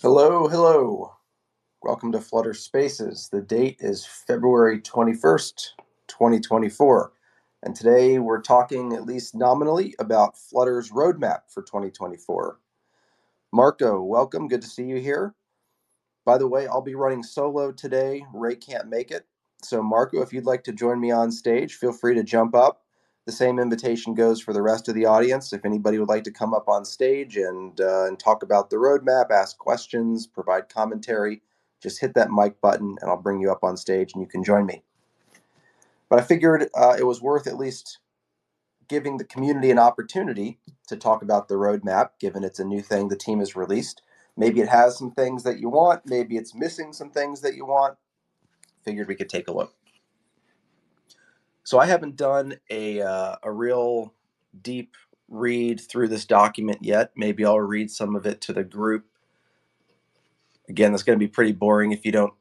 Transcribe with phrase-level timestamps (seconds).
[0.00, 1.16] Hello, hello.
[1.82, 3.28] Welcome to Flutter Spaces.
[3.32, 5.70] The date is February 21st,
[6.06, 7.12] 2024.
[7.64, 12.60] And today we're talking, at least nominally, about Flutter's roadmap for 2024.
[13.52, 14.46] Marco, welcome.
[14.46, 15.34] Good to see you here.
[16.24, 18.24] By the way, I'll be running solo today.
[18.32, 19.26] Ray can't make it.
[19.64, 22.82] So, Marco, if you'd like to join me on stage, feel free to jump up.
[23.28, 25.52] The same invitation goes for the rest of the audience.
[25.52, 28.76] If anybody would like to come up on stage and uh, and talk about the
[28.76, 31.42] roadmap, ask questions, provide commentary,
[31.82, 34.42] just hit that mic button, and I'll bring you up on stage, and you can
[34.42, 34.82] join me.
[36.08, 37.98] But I figured uh, it was worth at least
[38.88, 43.08] giving the community an opportunity to talk about the roadmap, given it's a new thing
[43.08, 44.00] the team has released.
[44.38, 46.04] Maybe it has some things that you want.
[46.06, 47.98] Maybe it's missing some things that you want.
[48.86, 49.74] Figured we could take a look.
[51.68, 54.14] So I haven't done a uh, a real
[54.62, 54.96] deep
[55.28, 57.12] read through this document yet.
[57.14, 59.04] Maybe I'll read some of it to the group.
[60.70, 62.32] Again, that's going to be pretty boring if you don't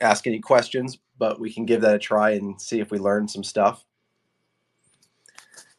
[0.00, 3.26] ask any questions, but we can give that a try and see if we learn
[3.26, 3.84] some stuff.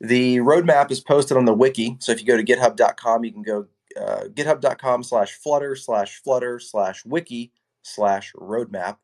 [0.01, 1.95] The roadmap is posted on the wiki.
[2.01, 6.59] So if you go to github.com, you can go uh, github.com slash flutter slash flutter
[6.59, 8.97] slash wiki slash roadmap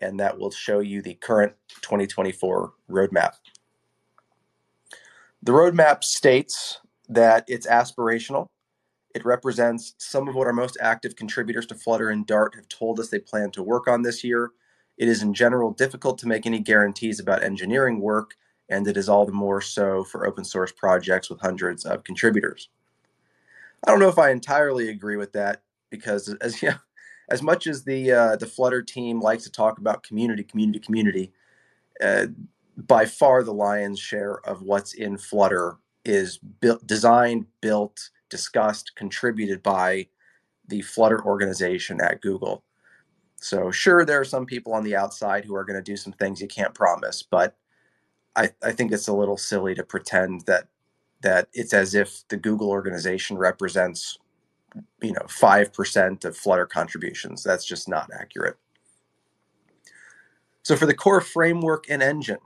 [0.00, 3.32] and that will show you the current 2024 roadmap.
[5.42, 6.78] The roadmap states
[7.08, 8.46] that it's aspirational.
[9.14, 12.98] It represents some of what our most active contributors to Flutter and Dart have told
[12.98, 14.50] us they plan to work on this year.
[14.96, 18.36] It is in general difficult to make any guarantees about engineering work,
[18.68, 22.68] and it is all the more so for open source projects with hundreds of contributors.
[23.86, 26.76] I don't know if I entirely agree with that because, as you know,
[27.28, 31.32] as much as the uh, the Flutter team likes to talk about community, community, community,
[32.02, 32.26] uh,
[32.76, 39.62] by far the lion's share of what's in Flutter is built, designed, built, discussed, contributed
[39.62, 40.06] by
[40.68, 42.64] the Flutter organization at Google.
[43.36, 46.12] So sure, there are some people on the outside who are going to do some
[46.14, 47.56] things you can't promise, but
[48.36, 50.68] I, I think it's a little silly to pretend that
[51.20, 54.18] that it's as if the Google organization represents
[55.02, 57.42] you know, 5% of Flutter contributions.
[57.42, 58.56] That's just not accurate.
[60.62, 62.38] So for the core framework and engine,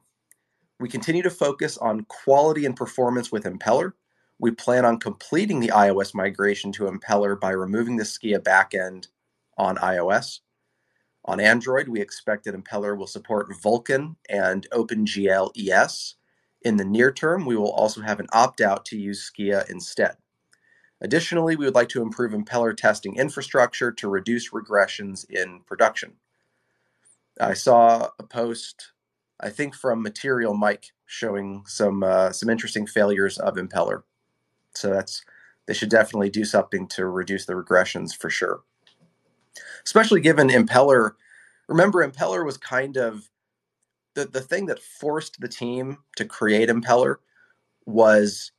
[0.80, 3.92] we continue to focus on quality and performance with Impeller.
[4.38, 9.08] We plan on completing the iOS migration to Impeller by removing the Skia backend
[9.56, 10.40] on iOS.
[11.24, 16.14] On Android, we expect that Impeller will support Vulkan and OpenGL ES.
[16.62, 20.16] In the near term, we will also have an opt out to use Skia instead.
[21.00, 26.14] Additionally, we would like to improve impeller testing infrastructure to reduce regressions in production.
[27.40, 28.92] I saw a post,
[29.38, 34.02] I think from Material Mike, showing some uh, some interesting failures of impeller.
[34.74, 35.24] So that's
[35.66, 38.62] they should definitely do something to reduce the regressions for sure.
[39.84, 41.12] Especially given impeller,
[41.68, 43.30] remember impeller was kind of
[44.14, 47.16] the the thing that forced the team to create impeller
[47.86, 48.50] was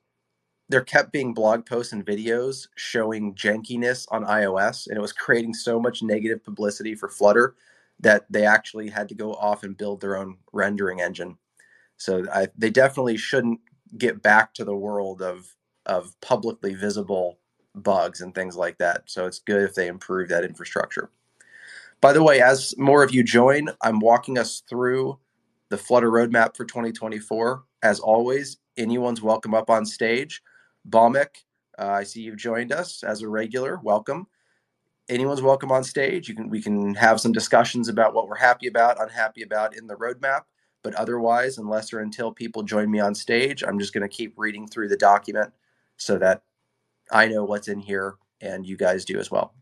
[0.70, 5.54] there kept being blog posts and videos showing jankiness on iOS, and it was creating
[5.54, 7.56] so much negative publicity for Flutter
[8.00, 11.38] that they actually had to go off and build their own rendering engine.
[11.98, 13.60] So I, they definitely shouldn't
[13.98, 15.54] get back to the world of
[15.86, 17.40] of publicly visible
[17.74, 19.04] bugs and things like that.
[19.08, 21.10] So it's good if they improve that infrastructure.
[22.00, 25.18] By the way, as more of you join, I'm walking us through
[25.70, 27.64] the Flutter roadmap for 2024.
[27.82, 30.42] As always, anyone's welcome up on stage.
[30.90, 31.46] Balmic,
[31.78, 33.80] uh, I see you've joined us as a regular.
[33.84, 34.28] Welcome.
[35.10, 36.30] Anyone's welcome on stage.
[36.30, 39.88] You can we can have some discussions about what we're happy about, unhappy about in
[39.88, 40.42] the roadmap.
[40.84, 44.34] But otherwise, unless or until people join me on stage, I'm just going to keep
[44.38, 45.54] reading through the document
[45.98, 46.44] so that
[47.12, 49.54] I know what's in here and you guys do as well.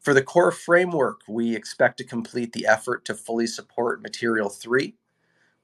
[0.00, 4.94] For the core framework, we expect to complete the effort to fully support Material 3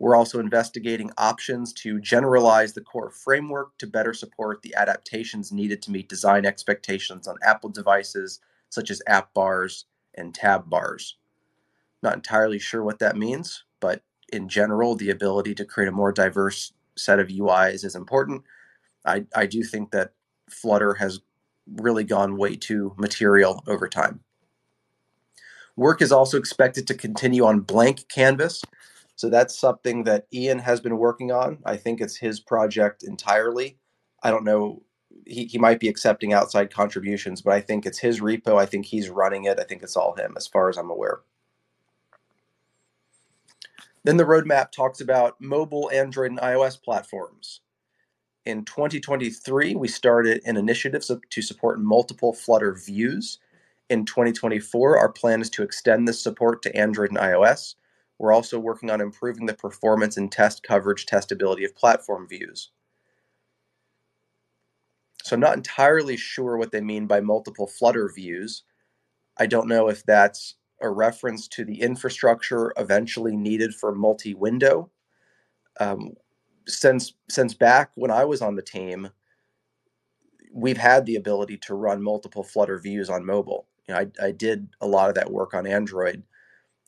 [0.01, 5.83] we're also investigating options to generalize the core framework to better support the adaptations needed
[5.83, 8.41] to meet design expectations on Apple devices
[8.71, 11.19] such as app bars and tab bars.
[12.03, 14.03] Not entirely sure what that means, but
[14.33, 18.43] in general, the ability to create a more diverse set of UIs is important.
[19.05, 20.15] I, I do think that
[20.49, 21.21] Flutter has
[21.77, 24.21] really gone way too material over time.
[25.77, 28.63] Work is also expected to continue on blank canvas,
[29.21, 31.59] so that's something that Ian has been working on.
[31.67, 33.77] I think it's his project entirely.
[34.23, 34.83] I don't know.
[35.27, 38.59] He, he might be accepting outside contributions, but I think it's his repo.
[38.59, 39.61] I think he's running it.
[39.61, 41.21] I think it's all him, as far as I'm aware.
[44.05, 47.61] Then the roadmap talks about mobile, Android, and iOS platforms.
[48.47, 53.39] In 2023, we started an initiative to support multiple Flutter views.
[53.91, 57.75] In 2024, our plan is to extend this support to Android and iOS.
[58.21, 62.71] We're also working on improving the performance and test coverage testability of platform views.
[65.23, 68.65] So I'm not entirely sure what they mean by multiple Flutter views.
[69.39, 74.91] I don't know if that's a reference to the infrastructure eventually needed for multi-window.
[75.81, 76.13] Um,
[76.69, 79.09] since since back when I was on the team,
[80.53, 83.67] we've had the ability to run multiple Flutter views on mobile.
[83.89, 86.23] You know, I, I did a lot of that work on Android.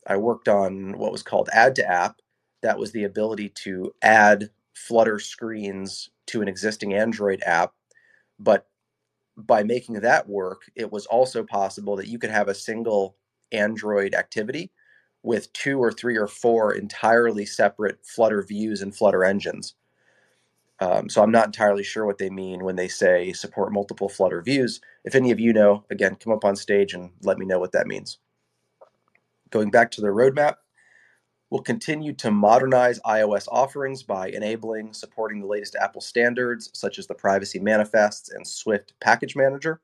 [0.07, 2.19] I worked on what was called Add to App.
[2.61, 7.73] That was the ability to add Flutter screens to an existing Android app,
[8.39, 8.67] but
[9.37, 13.15] by making that work, it was also possible that you could have a single
[13.51, 14.71] Android activity
[15.23, 19.75] with two or three or four entirely separate Flutter views and Flutter engines.
[20.79, 24.41] Um, so I'm not entirely sure what they mean when they say support multiple Flutter
[24.41, 24.81] views.
[25.05, 27.71] If any of you know, again, come up on stage and let me know what
[27.71, 28.19] that means.
[29.53, 30.55] Going back to the roadmap,
[31.51, 37.05] we'll continue to modernize iOS offerings by enabling supporting the latest Apple standards, such as
[37.05, 39.79] the Privacy Manifests and Swift Package Manager.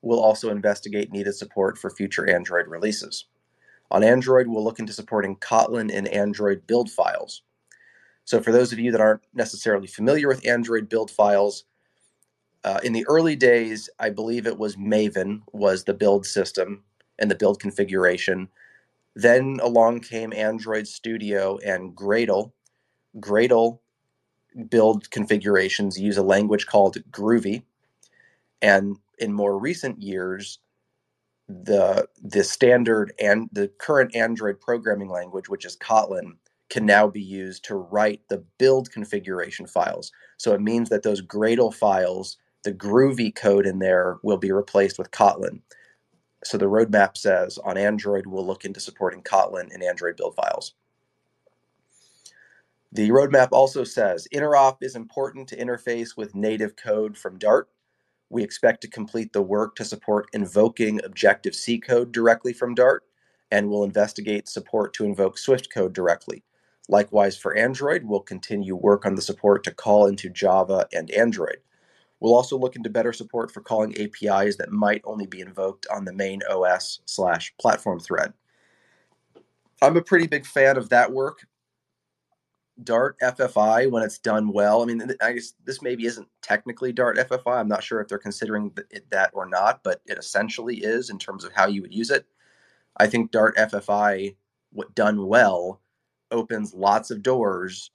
[0.00, 3.26] We'll also investigate needed support for future Android releases.
[3.90, 7.42] On Android, we'll look into supporting Kotlin and Android build files.
[8.24, 11.64] So, for those of you that aren't necessarily familiar with Android build files,
[12.64, 16.84] uh, in the early days, I believe it was Maven was the build system
[17.18, 18.48] and the build configuration.
[19.14, 22.52] Then along came Android Studio and Gradle.
[23.18, 23.80] Gradle
[24.68, 27.62] build configurations use a language called Groovy,
[28.62, 30.58] and in more recent years,
[31.48, 36.36] the the standard and the current Android programming language, which is Kotlin,
[36.68, 40.12] can now be used to write the build configuration files.
[40.36, 44.98] So it means that those Gradle files, the Groovy code in there, will be replaced
[44.98, 45.60] with Kotlin.
[46.44, 50.74] So the roadmap says on Android, we'll look into supporting Kotlin in Android build files.
[52.92, 57.68] The roadmap also says interop is important to interface with native code from Dart.
[58.30, 63.04] We expect to complete the work to support invoking Objective C code directly from Dart,
[63.50, 66.42] and we'll investigate support to invoke Swift code directly.
[66.88, 71.58] Likewise, for Android, we'll continue work on the support to call into Java and Android.
[72.20, 76.04] We'll also look into better support for calling APIs that might only be invoked on
[76.04, 78.32] the main OS slash platform thread.
[79.82, 81.46] I'm a pretty big fan of that work.
[82.84, 84.82] Dart FFI when it's done well.
[84.82, 87.58] I mean, I guess this maybe isn't technically Dart FFI.
[87.58, 88.72] I'm not sure if they're considering
[89.10, 92.26] that or not, but it essentially is in terms of how you would use it.
[92.96, 94.34] I think Dart FFI,
[94.72, 95.80] what done well,
[96.30, 97.90] opens lots of doors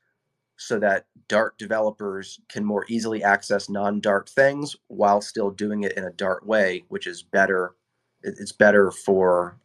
[0.57, 6.05] so that Dart developers can more easily access non-Dart things while still doing it in
[6.05, 7.75] a Dart way, which is better.
[8.23, 9.57] It's better for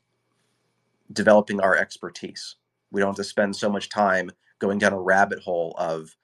[1.13, 2.57] developing our expertise.
[2.91, 6.15] We don't have to spend so much time going down a rabbit hole of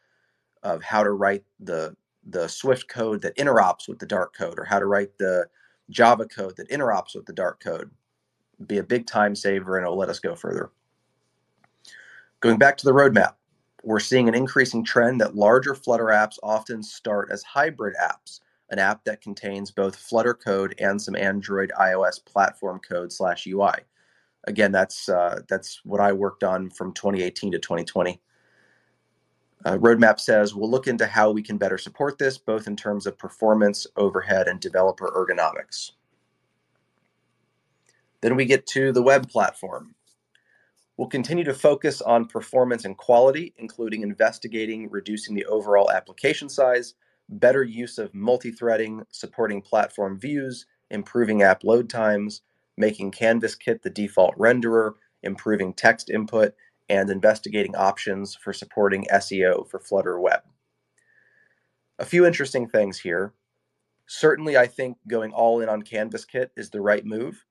[0.62, 1.96] of how to write the
[2.28, 5.46] the Swift code that interops with the Dart code, or how to write the
[5.90, 7.90] Java code that interops with the Dart code.
[8.66, 10.70] Be a big time saver, and it'll let us go further.
[12.40, 13.34] Going back to the roadmap,
[13.86, 18.40] we're seeing an increasing trend that larger Flutter apps often start as hybrid apps,
[18.70, 23.76] an app that contains both Flutter code and some Android iOS platform code slash UI
[24.46, 28.20] again, that's uh, that's what I worked on from 2018 to 2020.
[29.64, 33.06] Uh, roadmap says we'll look into how we can better support this, both in terms
[33.06, 35.92] of performance, overhead, and developer ergonomics.
[38.20, 39.94] Then we get to the web platform.
[40.96, 46.94] We'll continue to focus on performance and quality, including investigating reducing the overall application size,
[47.28, 52.42] better use of multi-threading, supporting platform views, improving app load times,
[52.78, 56.54] making CanvasKit the default renderer, improving text input,
[56.88, 60.40] and investigating options for supporting SEO for Flutter Web.
[61.98, 63.32] A few interesting things here.
[64.06, 67.44] Certainly, I think going all in on CanvasKit is the right move.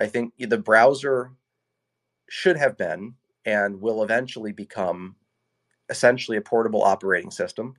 [0.00, 1.32] I think the browser
[2.28, 3.14] should have been
[3.44, 5.16] and will eventually become
[5.88, 7.74] essentially a portable operating system.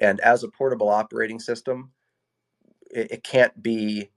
[0.00, 1.92] And as a portable operating system,
[2.90, 4.10] it, it can't be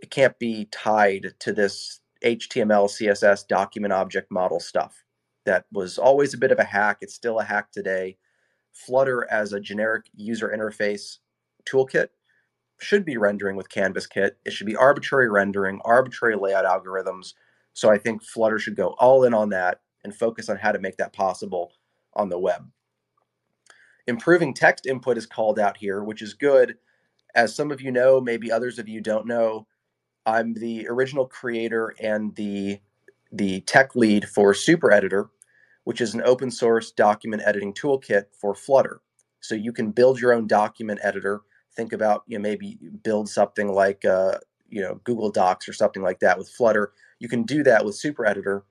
[0.00, 5.04] it can't be tied to this HTML, CSS document object model stuff.
[5.44, 6.98] That was always a bit of a hack.
[7.00, 8.16] It's still a hack today.
[8.72, 11.18] Flutter as a generic user interface
[11.68, 12.08] toolkit
[12.80, 14.38] should be rendering with Canvas Kit.
[14.44, 17.34] It should be arbitrary rendering, arbitrary layout algorithms.
[17.78, 20.80] So I think Flutter should go all in on that and focus on how to
[20.80, 21.74] make that possible
[22.14, 22.68] on the web.
[24.08, 26.74] Improving text input is called out here, which is good.
[27.36, 29.68] As some of you know, maybe others of you don't know,
[30.26, 32.80] I'm the original creator and the
[33.30, 35.30] the tech lead for Super Editor,
[35.84, 39.02] which is an open source document editing toolkit for Flutter.
[39.38, 41.42] So you can build your own document editor.
[41.76, 46.02] Think about you know maybe build something like uh, you know Google Docs or something
[46.02, 46.90] like that with Flutter.
[47.18, 48.64] You can do that with Super Editor.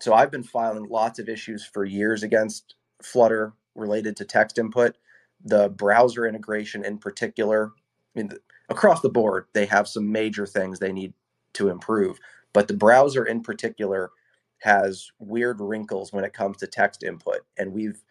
[0.00, 4.96] So I've been filing lots of issues for years against Flutter related to text input.
[5.44, 7.72] The browser integration, in particular,
[8.14, 8.30] I mean,
[8.68, 11.12] across the board, they have some major things they need
[11.54, 12.18] to improve.
[12.52, 14.10] But the browser, in particular,
[14.58, 18.02] has weird wrinkles when it comes to text input, and we've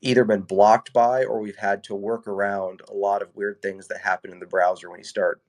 [0.00, 3.88] either been blocked by or we've had to work around a lot of weird things
[3.88, 5.40] that happen in the browser when you start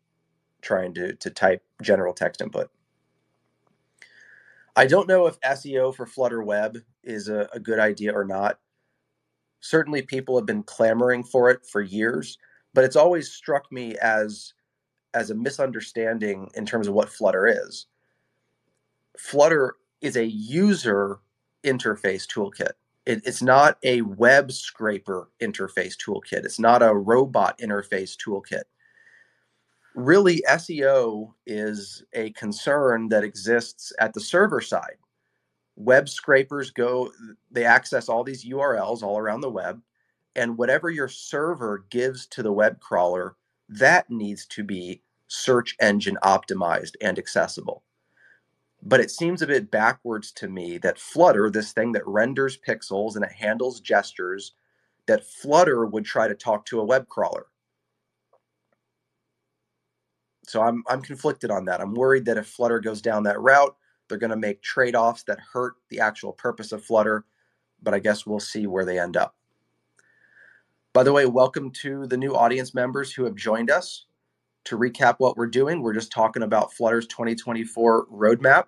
[0.62, 2.70] trying to, to type general text input.
[4.76, 8.60] I don't know if SEO for Flutter Web is a, a good idea or not.
[9.62, 12.38] Certainly, people have been clamoring for it for years,
[12.74, 14.54] but it's always struck me as
[15.14, 17.88] as a misunderstanding in terms of what Flutter is.
[19.18, 21.20] Flutter is a user
[21.64, 22.74] interface toolkit.
[23.06, 26.44] It, it's not a web scraper interface toolkit.
[26.44, 28.64] It's not a robot interface toolkit
[29.96, 34.98] really SEO is a concern that exists at the server side.
[35.78, 37.12] Web scrapers go,
[37.52, 39.82] they access all these URLs all around the web,
[40.36, 43.36] and whatever your server gives to the web crawler,
[43.70, 47.84] that needs to be search engine optimized and accessible.
[48.84, 53.16] But it seems a bit backwards to me that Flutter, this thing that renders pixels
[53.16, 54.54] and it handles gestures,
[55.08, 57.48] that Flutter would try to talk to a web crawler
[60.48, 61.82] so I'm I'm conflicted on that.
[61.82, 63.76] I'm worried that if Flutter goes down that route,
[64.08, 67.26] they're going to make trade-offs that hurt the actual purpose of Flutter,
[67.82, 69.36] but I guess we'll see where they end up.
[70.94, 74.06] By the way, welcome to the new audience members who have joined us.
[74.66, 78.66] To recap what we're doing, we're just talking about Flutter's 2024 roadmap.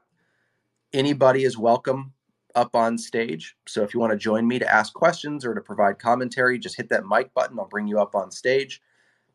[0.93, 2.13] Anybody is welcome
[2.53, 3.55] up on stage.
[3.67, 6.77] So if you want to join me to ask questions or to provide commentary, just
[6.77, 7.57] hit that mic button.
[7.57, 8.81] I'll bring you up on stage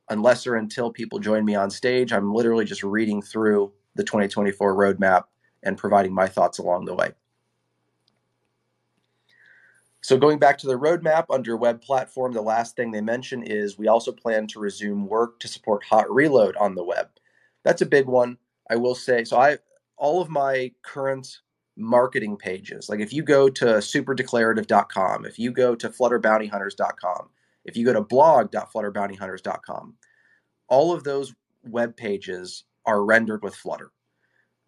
[0.08, 4.76] unless or until people join me on stage, I'm literally just reading through the 2024
[4.76, 5.24] roadmap
[5.62, 7.12] and providing my thoughts along the way.
[10.04, 13.78] So, going back to the roadmap under web platform, the last thing they mention is
[13.78, 17.08] we also plan to resume work to support hot reload on the web.
[17.62, 18.38] That's a big one.
[18.68, 19.58] I will say, so I
[19.96, 21.38] all of my current
[21.76, 27.28] marketing pages, like if you go to superdeclarative.com, if you go to flutterbountyhunters.com,
[27.64, 29.94] if you go to blog.flutterbountyhunters.com,
[30.68, 33.92] all of those web pages are rendered with Flutter.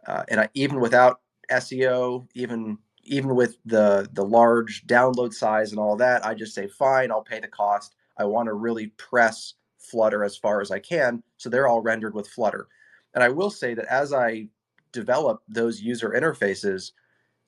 [0.07, 1.21] Uh, and I, even without
[1.51, 6.67] SEO, even even with the the large download size and all that, I just say
[6.69, 7.95] fine, I'll pay the cost.
[8.19, 12.15] I want to really press Flutter as far as I can, so they're all rendered
[12.15, 12.69] with Flutter.
[13.15, 14.49] And I will say that as I
[14.93, 16.93] develop those user interfaces,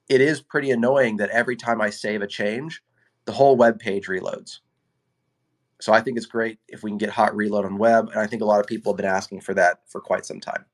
[0.08, 2.82] it is pretty annoying that every time I save a change,
[3.24, 4.58] the whole web page reloads.
[5.80, 8.26] So I think it's great if we can get hot reload on web, and I
[8.26, 10.64] think a lot of people have been asking for that for quite some time.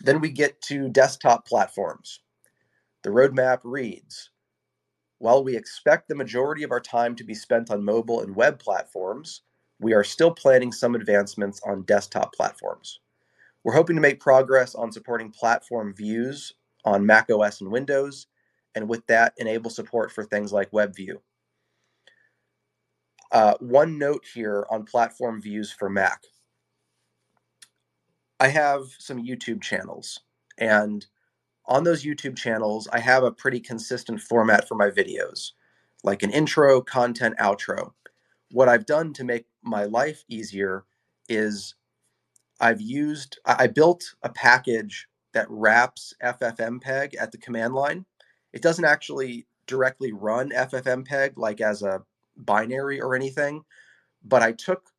[0.00, 2.20] Then we get to desktop platforms.
[3.02, 4.30] The roadmap reads,
[5.18, 8.58] while we expect the majority of our time to be spent on mobile and web
[8.58, 9.42] platforms,
[9.80, 13.00] we are still planning some advancements on desktop platforms.
[13.64, 16.52] We're hoping to make progress on supporting platform views
[16.84, 18.26] on Mac OS and Windows,
[18.74, 21.14] and with that, enable support for things like WebView.
[23.32, 26.22] Uh, one note here on platform views for Mac.
[28.40, 30.20] I have some YouTube channels,
[30.58, 31.06] and
[31.66, 35.52] on those YouTube channels, I have a pretty consistent format for my videos,
[36.02, 37.92] like an intro, content, outro.
[38.50, 40.84] What I've done to make my life easier
[41.28, 41.74] is
[42.60, 48.04] I've used, I built a package that wraps FFmpeg at the command line.
[48.52, 52.02] It doesn't actually directly run FFmpeg like as a
[52.36, 53.62] binary or anything,
[54.24, 54.90] but I took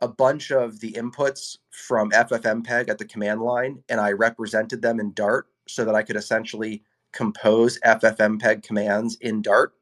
[0.00, 5.00] a bunch of the inputs from FFmpeg at the command line and I represented them
[5.00, 9.72] in Dart so that I could essentially compose FFmpeg commands in Dart.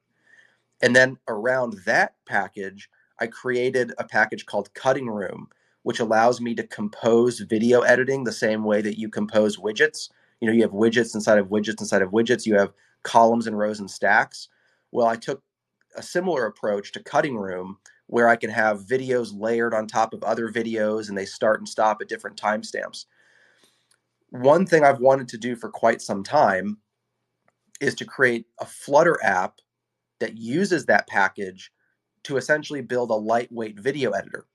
[0.82, 2.88] And then around that package,
[3.20, 5.48] I created a package called Cutting Room,
[5.82, 10.10] which allows me to compose video editing the same way that you compose widgets.
[10.40, 12.72] You know, you have widgets inside of widgets inside of widgets, you have
[13.02, 14.48] columns and rows and stacks.
[14.92, 15.42] Well, I took
[15.96, 20.22] a similar approach to Cutting Room where I can have videos layered on top of
[20.22, 23.06] other videos and they start and stop at different timestamps.
[24.30, 26.78] One thing I've wanted to do for quite some time
[27.80, 29.60] is to create a Flutter app
[30.20, 31.72] that uses that package
[32.24, 34.46] to essentially build a lightweight video editor.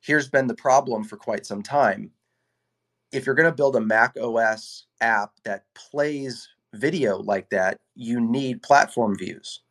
[0.00, 2.10] Here's been the problem for quite some time.
[3.12, 8.20] If you're going to build a Mac OS app that plays video like that, you
[8.20, 9.62] need platform views.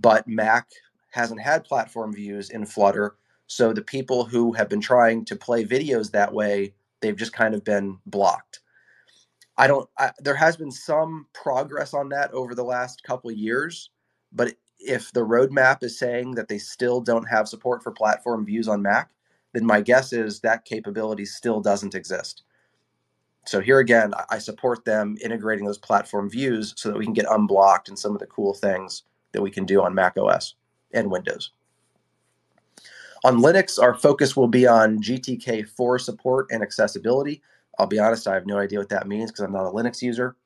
[0.00, 0.68] But Mac
[1.10, 3.16] hasn't had platform views in Flutter.
[3.46, 7.54] So the people who have been trying to play videos that way, they've just kind
[7.54, 8.60] of been blocked.
[9.56, 9.88] I don't.
[9.98, 13.90] I, there has been some progress on that over the last couple of years,
[14.32, 18.68] but if the roadmap is saying that they still don't have support for platform views
[18.68, 19.10] on Mac,
[19.54, 22.42] then my guess is that capability still doesn't exist.
[23.46, 27.30] So here again, I support them integrating those platform views so that we can get
[27.30, 29.04] unblocked and some of the cool things
[29.36, 30.54] that we can do on Mac OS
[30.94, 31.52] and Windows.
[33.22, 37.42] On Linux, our focus will be on GTK4 support and accessibility.
[37.78, 40.00] I'll be honest, I have no idea what that means because I'm not a Linux
[40.00, 40.36] user.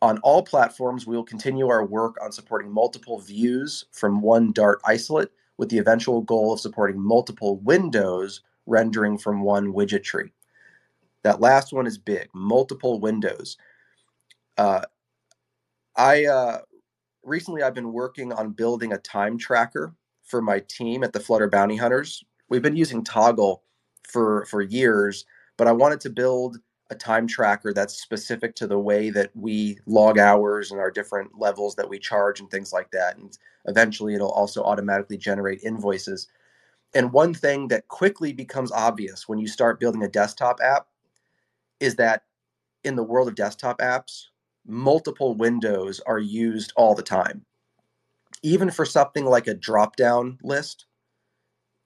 [0.00, 4.80] On all platforms, we will continue our work on supporting multiple views from one Dart
[4.84, 10.32] isolate with the eventual goal of supporting multiple windows rendering from one widget tree.
[11.24, 13.58] That last one is big, multiple windows.
[14.56, 14.82] Uh,
[15.96, 16.58] I uh,
[17.30, 19.94] recently I've been working on building a time tracker
[20.24, 22.22] for my team at the Flutter Bounty Hunters.
[22.48, 23.60] We've been using Toggl
[24.06, 25.24] for for years,
[25.56, 26.58] but I wanted to build
[26.90, 31.30] a time tracker that's specific to the way that we log hours and our different
[31.38, 33.16] levels that we charge and things like that.
[33.16, 36.26] And eventually it'll also automatically generate invoices.
[36.92, 40.88] And one thing that quickly becomes obvious when you start building a desktop app
[41.78, 42.24] is that
[42.82, 44.24] in the world of desktop apps,
[44.66, 47.44] multiple windows are used all the time.
[48.42, 50.86] Even for something like a drop down list,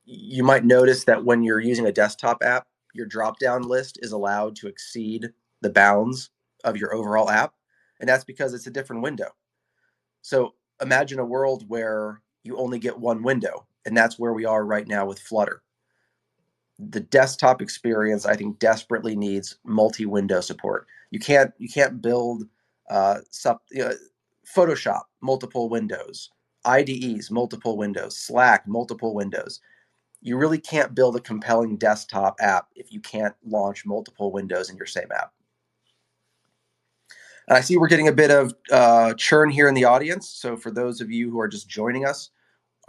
[0.05, 4.13] you might notice that when you're using a desktop app, your drop down list is
[4.13, 5.31] allowed to exceed
[5.63, 6.31] the bounds
[6.63, 7.55] of your overall app.
[8.01, 9.29] And that's because it's a different window.
[10.23, 13.67] So imagine a world where you only get one window.
[13.87, 15.63] And that's where we are right now with Flutter.
[16.79, 20.87] The desktop experience, I think, desperately needs multi-window support.
[21.11, 22.45] You can't you can't build
[22.91, 23.21] uh,
[23.71, 23.93] you know,
[24.55, 26.31] Photoshop multiple windows,
[26.65, 29.61] IDEs multiple windows, Slack multiple windows
[30.25, 34.77] you really can't build a compelling desktop app if you can't launch multiple windows in
[34.77, 35.33] your same app.
[37.47, 40.31] And I see we're getting a bit of uh, churn here in the audience.
[40.31, 42.31] So for those of you who are just joining us,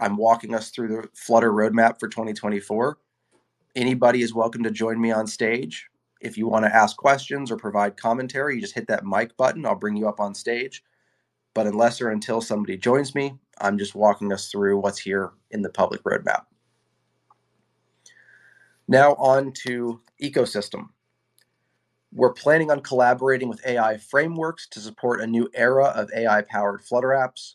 [0.00, 2.98] I'm walking us through the Flutter roadmap for 2024.
[3.76, 5.88] Anybody is welcome to join me on stage.
[6.20, 9.66] If you want to ask questions or provide commentary, you just hit that mic button.
[9.66, 10.82] I'll bring you up on stage.
[11.54, 15.62] But unless or until somebody joins me, I'm just walking us through what's here in
[15.62, 16.44] the public roadmap.
[18.88, 20.88] Now on to ecosystem.
[22.12, 27.08] We're planning on collaborating with AI frameworks to support a new era of AI-powered Flutter
[27.08, 27.54] apps.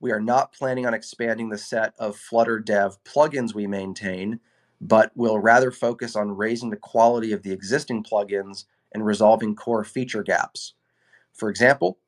[0.00, 4.40] We are not planning on expanding the set of Flutter Dev plugins we maintain,
[4.84, 9.82] but will rather focus on raising the quality of the existing plugins and resolving core
[9.82, 10.74] feature gaps.
[11.32, 11.98] For example,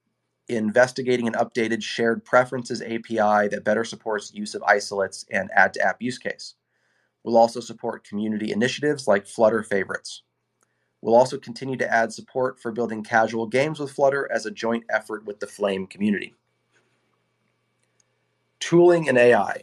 [0.46, 5.80] investigating an updated shared preferences API that better supports use of isolates and add to
[5.80, 6.54] app use case.
[7.24, 10.22] We'll also support community initiatives like Flutter Favorites.
[11.00, 14.84] We'll also continue to add support for building casual games with Flutter as a joint
[14.90, 16.34] effort with the Flame community.
[18.60, 19.62] Tooling and AI.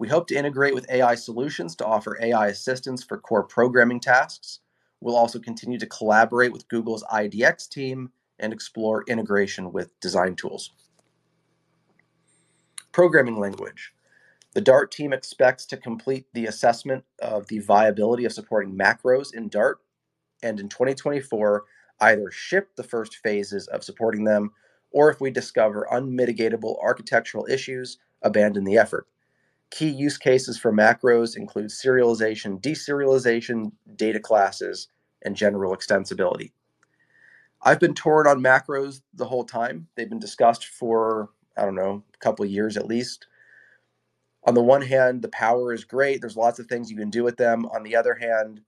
[0.00, 4.60] We hope to integrate with AI solutions to offer AI assistance for core programming tasks.
[5.02, 10.70] We'll also continue to collaborate with Google's IDX team and explore integration with design tools.
[12.92, 13.92] Programming language.
[14.54, 19.50] The Dart team expects to complete the assessment of the viability of supporting macros in
[19.50, 19.80] Dart
[20.42, 21.64] and in 2024
[22.00, 24.52] either ship the first phases of supporting them
[24.92, 29.06] or if we discover unmitigatable architectural issues, abandon the effort.
[29.70, 34.88] Key use cases for macros include serialization, deserialization, data classes,
[35.22, 36.52] and general extensibility.
[37.62, 39.88] I've been torn on macros the whole time.
[39.94, 43.26] They've been discussed for, I don't know, a couple of years at least
[44.44, 46.20] on the one hand, the power is great.
[46.20, 47.66] There's lots of things you can do with them.
[47.66, 48.62] On the other hand,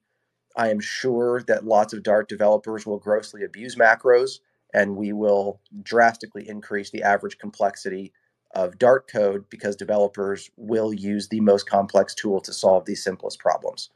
[0.55, 4.39] I am sure that lots of Dart developers will grossly abuse macros,
[4.73, 8.13] and we will drastically increase the average complexity
[8.53, 13.39] of Dart code because developers will use the most complex tool to solve the simplest
[13.39, 13.89] problems.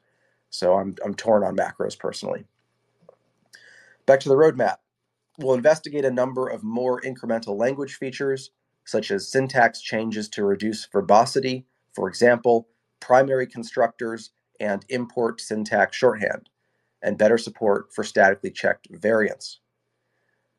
[0.50, 2.46] So I'm, I'm torn on macros personally.
[4.06, 4.78] Back to the roadmap.
[5.38, 8.52] We'll investigate a number of more incremental language features
[8.86, 12.70] such as syntax changes to reduce verbosity, for example,
[13.02, 16.50] primary constructors and import syntax shorthand,
[17.02, 19.60] and better support for statically checked variants.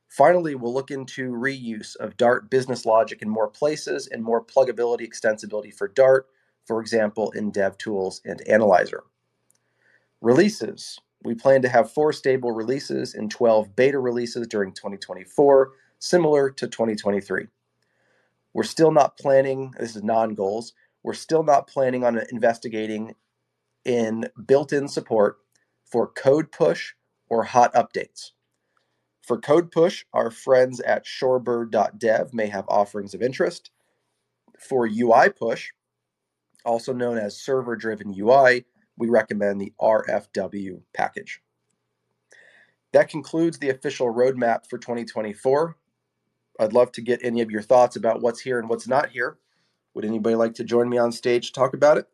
[0.08, 5.06] Finally, we'll look into reuse of Dart business logic in more places and more pluggability
[5.06, 6.26] extensibility for Dart,
[6.66, 9.04] for example, in DevTools and Analyzer.
[10.20, 10.98] Releases.
[11.22, 16.66] We plan to have four stable releases and 12 beta releases during 2024, similar to
[16.66, 17.48] 2023.
[18.54, 23.14] We're still not planning, this is non goals, we're still not planning on investigating
[23.84, 25.38] in built in support
[25.84, 26.94] for code push
[27.28, 28.30] or hot updates.
[29.28, 33.70] For code push, our friends at shorebird.dev may have offerings of interest.
[34.58, 35.68] For UI push,
[36.64, 38.64] also known as server driven UI,
[38.96, 41.42] we recommend the RFW package.
[42.94, 45.76] That concludes the official roadmap for 2024.
[46.58, 49.36] I'd love to get any of your thoughts about what's here and what's not here.
[49.92, 52.06] Would anybody like to join me on stage to talk about it?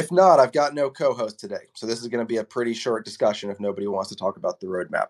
[0.00, 1.68] If not, I've got no co host today.
[1.74, 4.38] So this is going to be a pretty short discussion if nobody wants to talk
[4.38, 5.08] about the roadmap.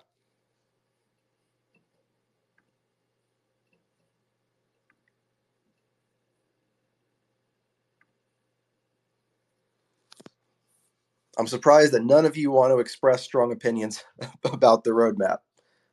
[11.38, 14.04] I'm surprised that none of you want to express strong opinions
[14.44, 15.38] about the roadmap.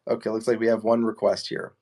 [0.09, 1.73] Okay, looks like we have one request here.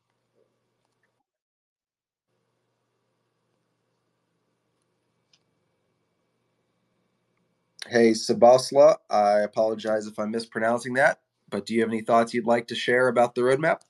[7.96, 12.46] Hey, Sabasla, I apologize if I'm mispronouncing that, but do you have any thoughts you'd
[12.46, 13.84] like to share about the roadmap?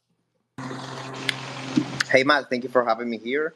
[2.11, 3.55] Hey, Matt, thank you for having me here.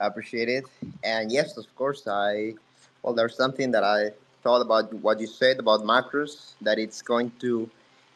[0.00, 0.66] I appreciate it.
[1.02, 2.54] And yes, of course, I,
[3.02, 4.12] well, there's something that I
[4.44, 7.68] thought about what you said about macros, that it's going to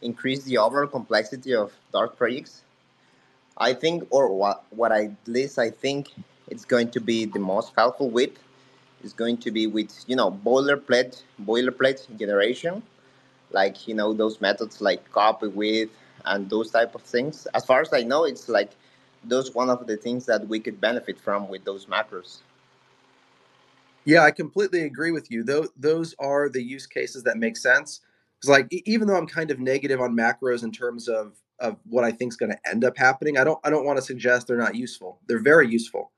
[0.02, 2.62] increase the overall complexity of Dart projects.
[3.58, 6.12] I think, or what, what I, at least I think
[6.46, 8.38] it's going to be the most helpful with
[9.06, 12.82] is going to be with you know boilerplate boilerplate generation,
[13.50, 15.90] like you know those methods like copy with
[16.26, 17.46] and those type of things.
[17.54, 18.72] As far as I know, it's like
[19.24, 22.38] those one of the things that we could benefit from with those macros.
[24.04, 25.42] Yeah, I completely agree with you.
[25.42, 28.00] Those those are the use cases that make sense.
[28.36, 32.04] Because like even though I'm kind of negative on macros in terms of of what
[32.04, 34.46] I think is going to end up happening, I don't I don't want to suggest
[34.46, 35.18] they're not useful.
[35.26, 36.10] They're very useful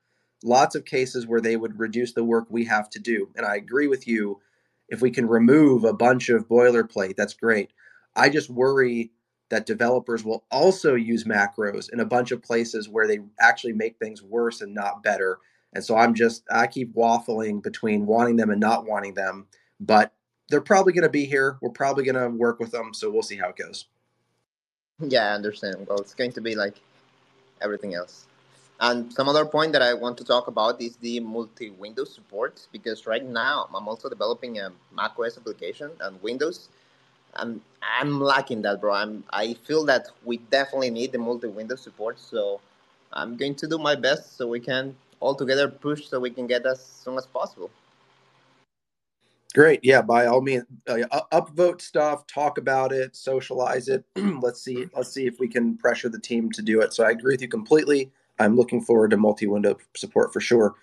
[0.43, 3.29] lots of cases where they would reduce the work we have to do.
[3.35, 4.39] And I agree with you.
[4.87, 7.71] If we can remove a bunch of boilerplate, that's great.
[8.15, 9.11] I just worry
[9.49, 13.97] that developers will also use macros in a bunch of places where they actually make
[13.97, 15.39] things worse and not better.
[15.73, 19.47] And so I'm just, I keep waffling between wanting them and not wanting them,
[19.79, 20.13] but
[20.49, 21.57] they're probably going to be here.
[21.61, 22.93] We're probably going to work with them.
[22.93, 23.85] So we'll see how it goes.
[24.99, 25.87] Yeah, I understand.
[25.87, 26.75] Well, it's going to be like
[27.61, 28.25] everything else.
[28.79, 33.05] And some other point that I want to talk about is the multi-window support because
[33.05, 36.69] right now I'm also developing a macOS application and Windows.
[37.35, 38.93] and I'm lacking that, bro.
[38.93, 42.19] I'm I feel that we definitely need the multi-window support.
[42.19, 42.61] So
[43.13, 46.47] I'm going to do my best so we can all together push so we can
[46.47, 47.69] get as soon as possible.
[49.55, 49.79] Great.
[49.83, 54.05] Yeah, by all means, uh, upvote stuff, talk about it, socialize it.
[54.15, 54.87] let's see.
[54.95, 56.93] Let's see if we can pressure the team to do it.
[56.93, 58.11] So I agree with you completely.
[58.39, 60.75] I'm looking forward to multi-window support for sure.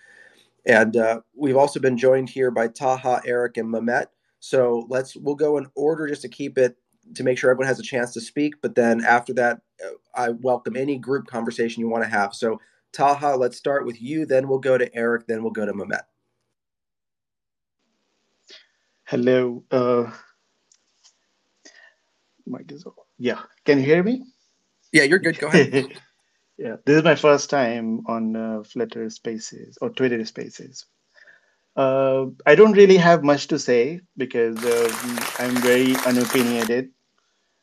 [0.66, 4.07] And uh, we've also been joined here by Taha, Eric, and Mamet.
[4.40, 6.77] So let's we'll go in order just to keep it
[7.14, 8.55] to make sure everyone has a chance to speak.
[8.61, 12.35] But then after that, uh, I welcome any group conversation you want to have.
[12.35, 12.61] So
[12.92, 14.27] Taha, let's start with you.
[14.27, 15.27] Then we'll go to Eric.
[15.27, 16.03] Then we'll go to Mamet.
[19.05, 19.62] Hello.
[19.71, 20.11] Uh,
[22.45, 22.95] mic is off.
[23.19, 23.40] Yeah.
[23.64, 24.25] Can you hear me?
[24.92, 25.38] Yeah, you're good.
[25.38, 26.01] Go ahead.
[26.59, 30.87] Yeah, this is my first time on uh, Flutter Spaces or Twitter Spaces.
[31.77, 34.90] Uh, I don't really have much to say because uh,
[35.38, 36.90] I'm very unopinionated.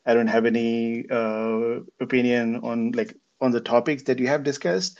[0.05, 4.97] I don't have any uh, opinion on like on the topics that you have discussed.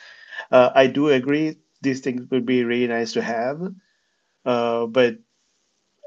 [0.52, 3.62] Uh, I do agree these things would be really nice to have,
[4.46, 5.18] uh, but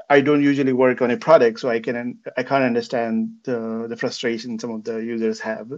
[0.09, 3.97] I don't usually work on a product, so I can I can't understand the the
[3.97, 5.69] frustration some of the users have.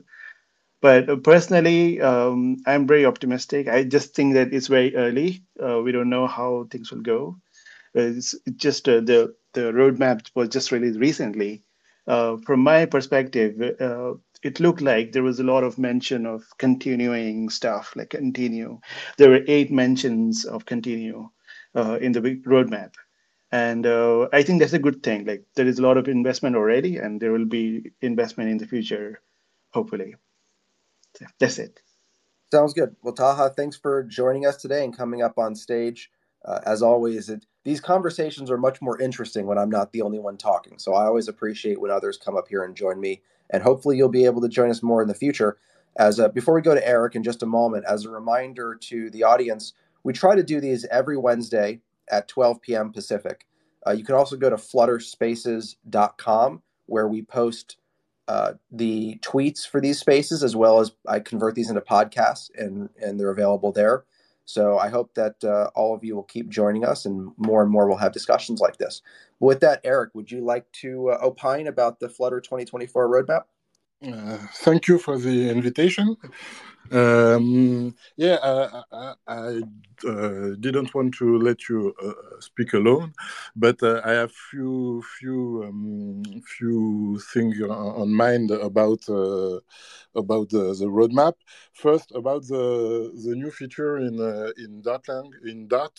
[0.80, 3.68] But personally, um, I'm very optimistic.
[3.68, 5.42] I just think that it's very early.
[5.60, 7.38] Uh, we don't know how things will go.
[7.94, 11.64] It's just uh, the the roadmap was just released recently.
[12.08, 16.44] Uh, from my perspective, uh, it looked like there was a lot of mention of
[16.58, 18.80] continuing stuff, like continue.
[19.18, 21.30] There were eight mentions of continue
[21.76, 22.94] uh, in the roadmap,
[23.52, 25.26] and uh, I think that's a good thing.
[25.26, 28.66] Like there is a lot of investment already, and there will be investment in the
[28.68, 29.20] future,
[29.72, 30.16] hopefully.
[31.38, 31.80] That's it.
[32.50, 32.94] Sounds good.
[33.02, 36.10] Well, Taha, thanks for joining us today and coming up on stage.
[36.44, 40.18] Uh, as always, it, these conversations are much more interesting when I'm not the only
[40.20, 40.78] one talking.
[40.78, 43.22] So I always appreciate when others come up here and join me.
[43.50, 45.58] And hopefully, you'll be able to join us more in the future.
[45.98, 49.10] As uh, before we go to Eric in just a moment, as a reminder to
[49.10, 52.92] the audience, we try to do these every Wednesday at 12 p.m.
[52.92, 53.46] Pacific.
[53.86, 57.77] Uh, you can also go to flutterspaces.com where we post
[58.28, 62.90] uh, the tweets for these spaces as well as I convert these into podcasts and
[63.02, 64.04] and they're available there.
[64.44, 67.70] So I hope that uh, all of you will keep joining us and more and
[67.70, 69.02] more we'll have discussions like this.
[69.40, 73.44] With that, Eric, would you like to uh, opine about the Flutter 2024 roadmap?
[74.00, 76.16] Uh, thank you for the invitation.
[76.92, 79.60] Um, yeah, I, I, I
[80.06, 83.12] uh, didn't want to let you uh, speak alone,
[83.56, 89.58] but uh, I have few few um, few things on mind about uh,
[90.14, 91.34] about the, the roadmap.
[91.72, 94.14] First, about the the new feature in
[94.58, 95.98] in Dartlang in Dart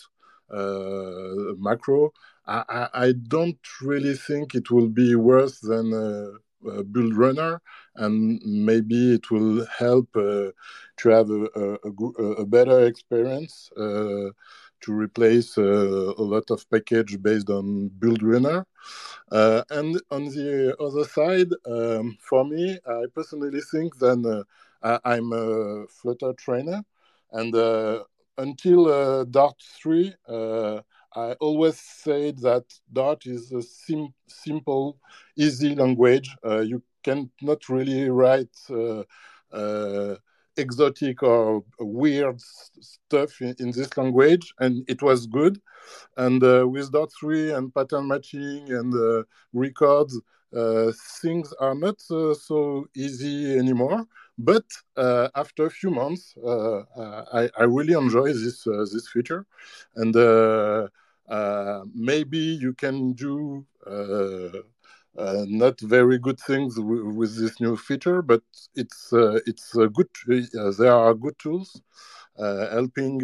[1.58, 2.12] macro.
[2.46, 5.92] I, I, don't really think it will be worse than
[6.68, 7.60] uh, build runner
[7.96, 10.50] and maybe it will help uh,
[10.96, 14.28] to have a, a, a, better experience uh,
[14.80, 18.66] to replace uh, a lot of package based on build runner.
[19.32, 24.44] Uh, and on the other side um, for me i personally think that
[24.82, 26.82] I, am a flutter trainer.
[27.32, 27.54] And
[28.38, 30.14] until dart 3
[31.14, 34.98] I always said that Dart is a sim- simple,
[35.36, 36.36] easy language.
[36.44, 39.02] Uh, you cannot really write uh,
[39.52, 40.16] uh,
[40.56, 45.60] exotic or weird stuff in, in, this language, and it was good.
[46.16, 50.20] And uh, with Dart 3 and pattern matching and uh, records,
[50.54, 54.04] uh, things are not so easy anymore.
[54.38, 54.64] But
[54.96, 59.44] after a few months, I, I, really enjoy this this feature,
[59.96, 60.14] and
[61.30, 64.58] uh, maybe you can do uh,
[65.18, 68.42] uh, not very good things with this new feature, but
[68.74, 69.12] it's
[69.46, 70.08] it's a good.
[70.78, 71.80] there are good tools
[72.36, 73.20] helping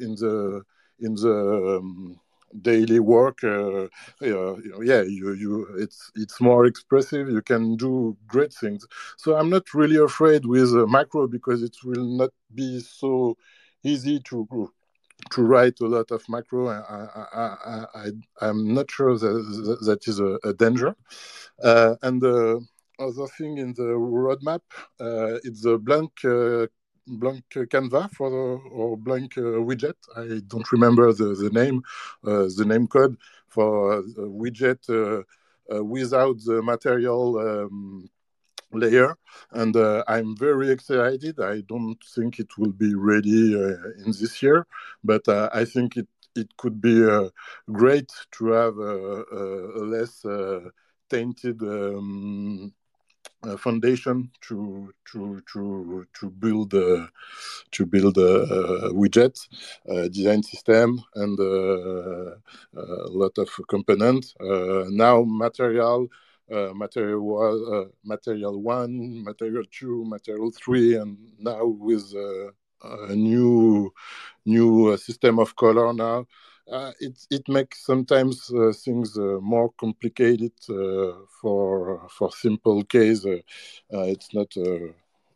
[0.00, 0.62] in the
[1.00, 2.18] in the um,
[2.62, 3.86] daily work uh,
[4.20, 8.86] yeah you, you it's it's more expressive you can do great things
[9.18, 13.36] so i'm not really afraid with uh, macro because it will not be so
[13.82, 14.46] easy to
[15.30, 16.68] to write a lot of macro.
[16.68, 18.10] I,
[18.42, 20.94] am not sure that that is a, a danger.
[21.62, 22.64] Uh, and the
[22.98, 24.62] other thing in the roadmap,
[25.00, 26.66] uh, it's a blank uh,
[27.06, 28.36] blank canva for the,
[28.70, 29.94] or blank uh, widget.
[30.16, 31.82] I don't remember the, the name,
[32.24, 33.16] uh, the name code
[33.48, 38.08] for widget uh, without the material um,
[38.72, 39.16] layer
[39.52, 41.38] and uh, i'm very excited.
[41.40, 44.66] I don't think it will be ready uh, in this year
[45.04, 47.28] but uh, i think it it could be uh,
[47.72, 49.24] great to have a,
[49.80, 50.60] a less uh,
[51.08, 52.72] tainted um,
[53.42, 59.36] uh, foundation to to to to build to build a, widget
[60.10, 62.38] design system and a
[63.10, 64.34] lot of components.
[64.40, 66.08] Now material
[66.50, 72.50] uh, material uh, material one, material two, material three, and now with uh,
[73.08, 73.92] a new
[74.44, 76.24] new uh, system of color now.
[76.70, 78.52] Uh, it it makes sometimes
[78.84, 80.52] things more complicated
[81.40, 83.24] for for simple case.
[83.90, 84.52] it's not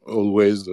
[0.06, 0.68] always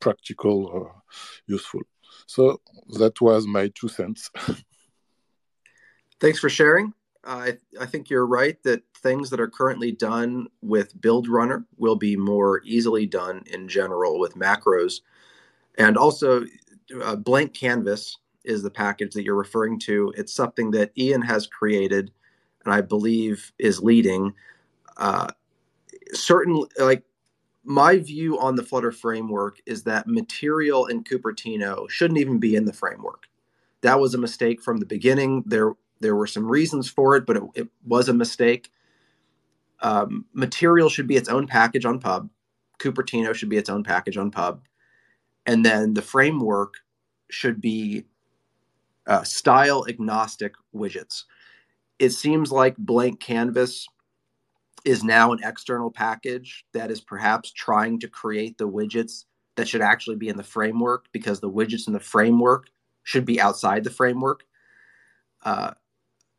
[0.00, 1.02] practical or
[1.46, 1.82] useful.
[2.26, 2.60] So
[2.98, 4.30] that was my two cents.
[6.20, 6.94] Thanks for sharing.
[7.26, 11.96] I, I think you're right that things that are currently done with Build Runner will
[11.96, 15.00] be more easily done in general with macros.
[15.76, 16.44] And also,
[17.02, 20.12] uh, Blank Canvas is the package that you're referring to.
[20.16, 22.12] It's something that Ian has created
[22.64, 24.32] and I believe is leading.
[24.96, 25.28] Uh,
[26.12, 27.02] certain, like,
[27.64, 32.64] my view on the Flutter framework is that material in Cupertino shouldn't even be in
[32.64, 33.24] the framework.
[33.80, 35.42] That was a mistake from the beginning.
[35.46, 38.70] There there were some reasons for it, but it, it was a mistake.
[39.80, 42.28] Um, material should be its own package on Pub.
[42.78, 44.62] Cupertino should be its own package on Pub.
[45.46, 46.74] And then the framework
[47.30, 48.04] should be
[49.06, 51.24] uh, style agnostic widgets.
[51.98, 53.86] It seems like Blank Canvas
[54.84, 59.24] is now an external package that is perhaps trying to create the widgets
[59.56, 62.68] that should actually be in the framework because the widgets in the framework
[63.02, 64.44] should be outside the framework.
[65.44, 65.72] Uh,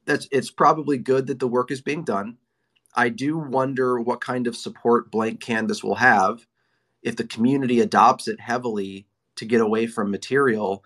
[0.08, 2.38] that's it's probably good that the work is being done.
[2.96, 6.48] I do wonder what kind of support Blank Canvas will have
[7.08, 10.84] if the community adopts it heavily to get away from material,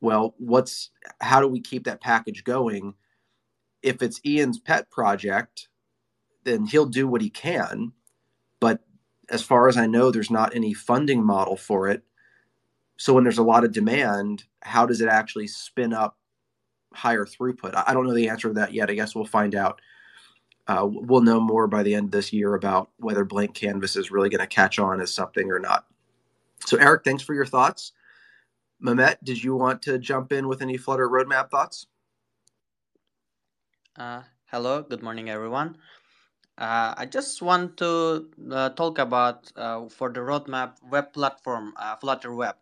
[0.00, 2.94] well, what's how do we keep that package going?
[3.82, 5.68] If it's Ian's pet project,
[6.44, 7.92] then he'll do what he can.
[8.60, 8.80] But
[9.28, 12.02] as far as I know, there's not any funding model for it.
[12.96, 16.16] So when there's a lot of demand, how does it actually spin up
[16.94, 17.82] higher throughput?
[17.86, 18.90] I don't know the answer to that yet.
[18.90, 19.80] I guess we'll find out.
[20.66, 24.10] Uh, we'll know more by the end of this year about whether blank canvas is
[24.10, 25.86] really going to catch on as something or not.
[26.66, 27.92] So, Eric, thanks for your thoughts.
[28.82, 31.86] Mehmet, did you want to jump in with any Flutter roadmap thoughts?
[33.96, 35.76] Uh, hello, good morning, everyone.
[36.58, 41.96] Uh, I just want to uh, talk about uh, for the roadmap web platform, uh,
[41.96, 42.56] Flutter Web.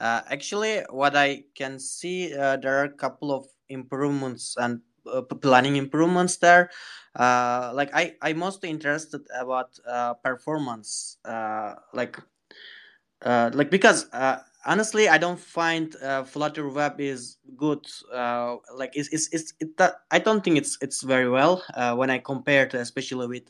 [0.00, 4.80] Uh, actually, what I can see, uh, there are a couple of improvements and
[5.40, 6.70] planning improvements there.
[7.74, 9.78] like I, I mostly interested about
[10.24, 11.18] performance,
[11.92, 12.16] like,
[13.54, 14.06] like because
[14.66, 19.70] honestly i don't find uh, flutter web is good uh, like it's, it's, it's it,
[20.10, 23.44] i don't think it's it's very well uh, when i compare especially with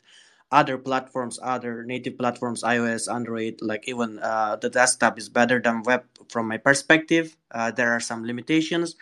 [0.53, 5.83] other platforms other native platforms ios android like even uh, the desktop is better than
[5.83, 7.35] web from my perspective.
[7.51, 8.95] Uh, there are some limitations.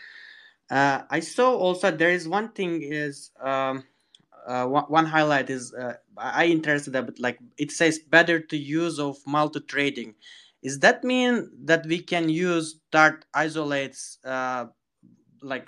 [0.69, 3.83] Uh, i saw also there is one thing is um,
[4.47, 5.73] one, one, highlight is
[6.17, 10.15] i interested about like it says better to use of multi threading.
[10.63, 14.65] is that mean that we can use Dart isolates uh,
[15.41, 15.67] like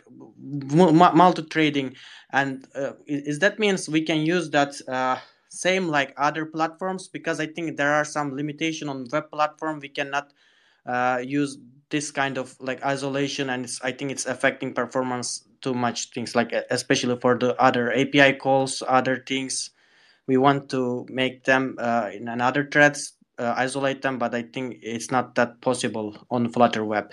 [1.21, 1.95] multi threading
[2.31, 5.17] and uh, is that means we can use that uh,
[5.53, 9.89] same like other platforms because i think there are some limitation on web platform we
[9.89, 10.33] cannot
[10.85, 11.57] uh, use
[11.89, 16.51] this kind of like isolation and i think it's affecting performance too much things like
[16.71, 19.71] especially for the other api calls other things
[20.27, 24.77] we want to make them uh, in another threads uh, isolate them, but I think
[24.81, 27.11] it's not that possible on Flutter Web.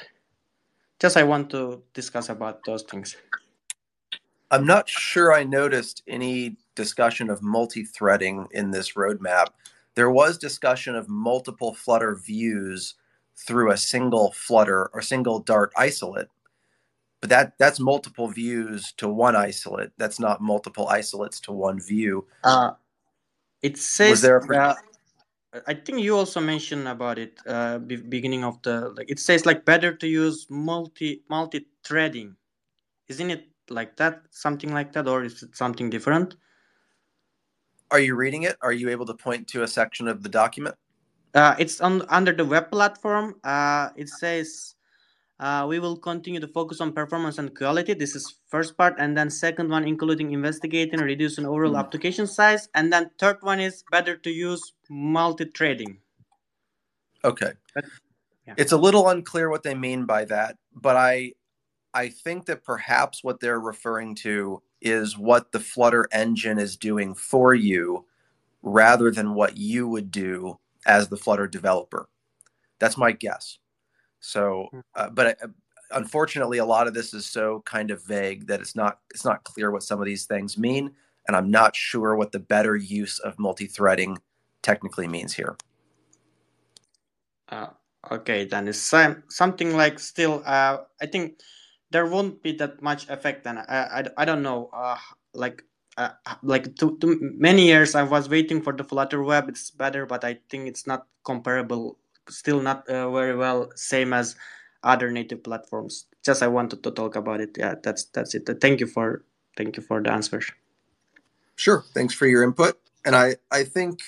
[1.00, 3.16] Just I want to discuss about those things.
[4.50, 9.49] I'm not sure I noticed any discussion of multi-threading in this roadmap.
[9.97, 12.95] There was discussion of multiple Flutter views
[13.37, 16.29] through a single Flutter or single Dart isolate,
[17.21, 19.90] but that that's multiple views to one isolate.
[19.99, 22.27] That's not multiple isolates to one view.
[22.45, 22.73] Uh,
[23.62, 24.75] it says was there a, uh,
[25.66, 29.45] I think you also mentioned about it uh be- beginning of the like it says
[29.45, 32.37] like better to use multi multi threading.
[33.09, 36.37] Isn't it like that something like that or is it something different?
[37.90, 38.57] Are you reading it?
[38.62, 40.76] Are you able to point to a section of the document?
[41.35, 43.37] Uh it's on under the web platform.
[43.44, 44.74] Uh it says
[45.40, 47.94] uh, we will continue to focus on performance and quality.
[47.94, 51.79] This is first part, and then second one including investigating, reducing overall mm.
[51.79, 55.96] application size, and then third one is better to use multi-threading.
[57.24, 57.85] Okay, but,
[58.46, 58.55] yeah.
[58.59, 61.33] it's a little unclear what they mean by that, but I
[61.94, 67.14] I think that perhaps what they're referring to is what the Flutter engine is doing
[67.14, 68.07] for you,
[68.62, 72.09] rather than what you would do as the Flutter developer.
[72.79, 73.59] That's my guess.
[74.21, 75.49] So, uh, but uh,
[75.93, 79.45] unfortunately, a lot of this is so kind of vague that it's not it's not
[79.45, 80.90] clear what some of these things mean,
[81.27, 84.19] and I'm not sure what the better use of multi-threading
[84.62, 85.57] technically means here.
[87.49, 87.69] Uh,
[88.11, 90.43] okay, then it's some, something like still.
[90.47, 91.40] Uh, I think
[91.90, 93.44] there won't be that much effect.
[93.44, 94.70] Then I I, I don't know.
[94.72, 94.98] Uh,
[95.35, 95.64] like
[95.98, 96.11] uh,
[96.42, 99.48] like too, too many years I was waiting for the Flutter web.
[99.48, 101.98] It's better, but I think it's not comparable
[102.31, 104.37] still not uh, very well same as
[104.85, 108.81] other native platforms just i wanted to talk about it yeah that's that's it thank
[108.81, 109.24] you for
[109.57, 110.50] thank you for the answers
[111.57, 114.00] sure thanks for your input and i i think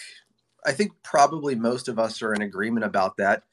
[0.66, 3.44] i think probably most of us are in agreement about that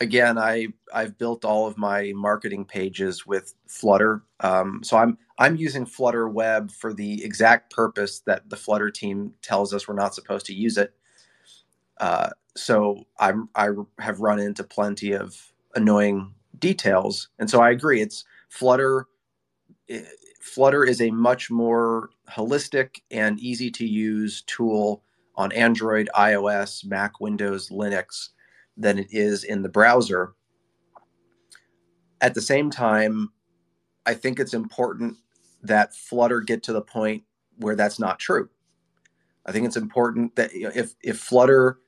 [0.00, 5.56] again i i've built all of my marketing pages with flutter um, so i'm i'm
[5.56, 10.14] using flutter web for the exact purpose that the flutter team tells us we're not
[10.14, 10.90] supposed to use it
[11.98, 18.02] uh, so I'm I have run into plenty of annoying details, and so I agree.
[18.02, 19.06] It's Flutter.
[19.88, 20.02] Eh,
[20.42, 25.04] Flutter is a much more holistic and easy to use tool
[25.36, 28.30] on Android, iOS, Mac, Windows, Linux
[28.76, 30.34] than it is in the browser.
[32.20, 33.30] At the same time,
[34.06, 35.16] I think it's important
[35.62, 37.24] that Flutter get to the point
[37.56, 38.48] where that's not true.
[39.46, 41.78] I think it's important that if if Flutter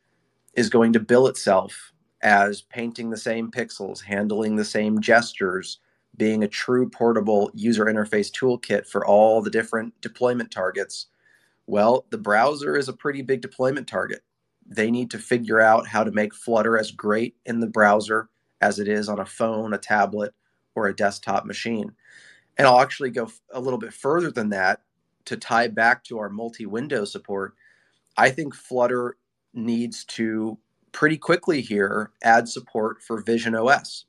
[0.54, 5.78] is going to bill itself as painting the same pixels, handling the same gestures,
[6.16, 11.06] being a true portable user interface toolkit for all the different deployment targets.
[11.66, 14.22] Well, the browser is a pretty big deployment target.
[14.74, 18.28] They need to figure out how to make Flutter as great in the browser
[18.60, 20.34] as it is on a phone, a tablet,
[20.74, 21.92] or a desktop machine.
[22.58, 24.82] And I'll actually go a little bit further than that
[25.26, 27.54] to tie back to our multi window support.
[28.16, 29.16] I think Flutter
[29.54, 30.58] needs to
[30.92, 34.04] pretty quickly here add support for Vision OS.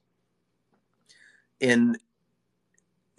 [1.60, 1.98] In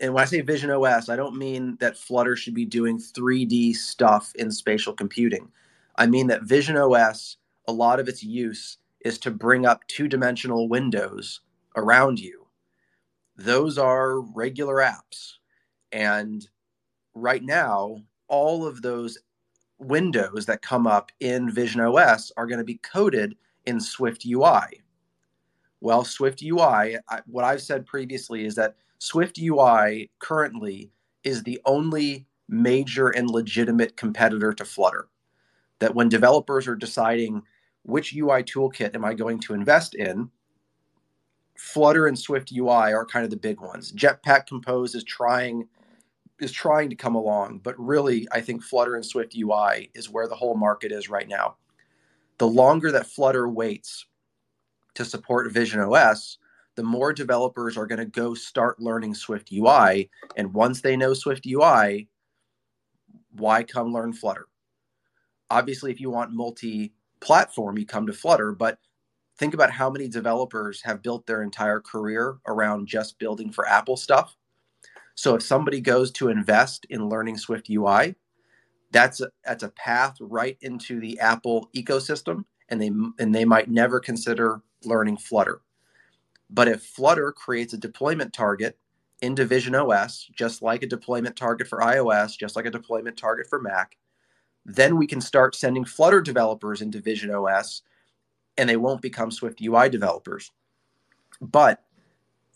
[0.00, 3.74] and when I say Vision OS, I don't mean that Flutter should be doing 3D
[3.76, 5.50] stuff in spatial computing.
[5.96, 7.36] I mean that Vision OS,
[7.68, 11.40] a lot of its use is to bring up two dimensional windows
[11.76, 12.46] around you.
[13.36, 15.34] Those are regular apps.
[15.92, 16.46] And
[17.14, 19.18] right now, all of those
[19.78, 23.36] windows that come up in Vision OS are going to be coded
[23.66, 24.82] in Swift UI.
[25.80, 30.90] Well, Swift UI, I, what I've said previously is that Swift UI currently
[31.24, 35.08] is the only major and legitimate competitor to Flutter.
[35.84, 37.42] That when developers are deciding
[37.82, 40.30] which UI toolkit am I going to invest in,
[41.58, 43.92] Flutter and Swift UI are kind of the big ones.
[43.92, 45.68] Jetpack Compose is trying
[46.40, 50.26] is trying to come along, but really I think Flutter and Swift UI is where
[50.26, 51.56] the whole market is right now.
[52.38, 54.06] The longer that Flutter waits
[54.94, 56.38] to support Vision OS,
[56.76, 60.08] the more developers are going to go start learning Swift UI.
[60.38, 62.08] And once they know Swift UI,
[63.32, 64.46] why come learn Flutter?
[65.50, 68.78] Obviously, if you want multi platform, you come to Flutter, but
[69.36, 73.96] think about how many developers have built their entire career around just building for Apple
[73.96, 74.36] stuff.
[75.14, 78.16] So if somebody goes to invest in learning Swift UI,
[78.92, 83.70] that's a, that's a path right into the Apple ecosystem, and they and they might
[83.70, 85.60] never consider learning Flutter.
[86.50, 88.78] But if Flutter creates a deployment target
[89.20, 93.46] in Division OS, just like a deployment target for iOS, just like a deployment target
[93.48, 93.96] for Mac,
[94.64, 97.82] then we can start sending Flutter developers into Vision OS
[98.56, 100.52] and they won't become Swift UI developers.
[101.40, 101.82] But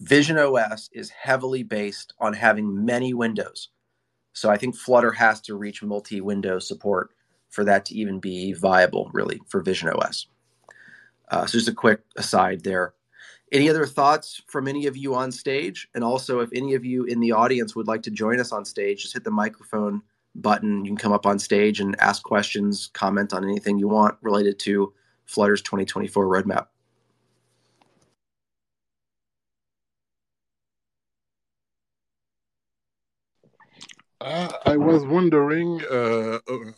[0.01, 3.71] Vision OS is heavily based on having many windows.
[4.33, 7.11] So I think Flutter has to reach multi window support
[7.49, 10.27] for that to even be viable, really, for Vision OS.
[11.31, 12.95] Uh, so just a quick aside there.
[13.51, 15.89] Any other thoughts from any of you on stage?
[15.95, 18.65] And also, if any of you in the audience would like to join us on
[18.65, 20.03] stage, just hit the microphone
[20.43, 20.85] button.
[20.85, 24.59] You can come up on stage and ask questions, comment on anything you want related
[24.61, 24.93] to
[25.27, 26.67] Flutter's 2024 roadmap.
[34.21, 36.73] Uh, I was wondering uh, uh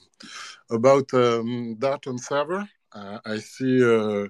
[0.70, 2.68] about um, Dart on server.
[2.92, 4.26] Uh, I see uh,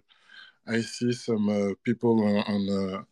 [0.69, 3.05] I see some uh, people on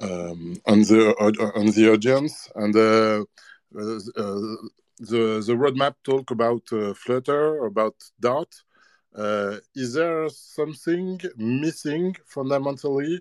[0.00, 2.74] um, on the on the audience and
[5.00, 8.54] the the roadmap talk about Flutter about Dart.
[9.74, 13.20] is there something missing fundamentally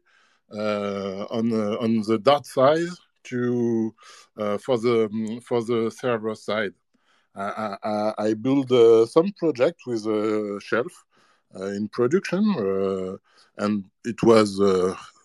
[0.52, 1.54] on
[1.84, 2.90] on the Dart side?
[3.28, 3.94] to
[4.38, 6.74] uh, for the for the server side.
[7.36, 11.06] I, I, I build uh, some project with a shelf
[11.56, 13.18] uh, in production, uh,
[13.64, 14.60] and it was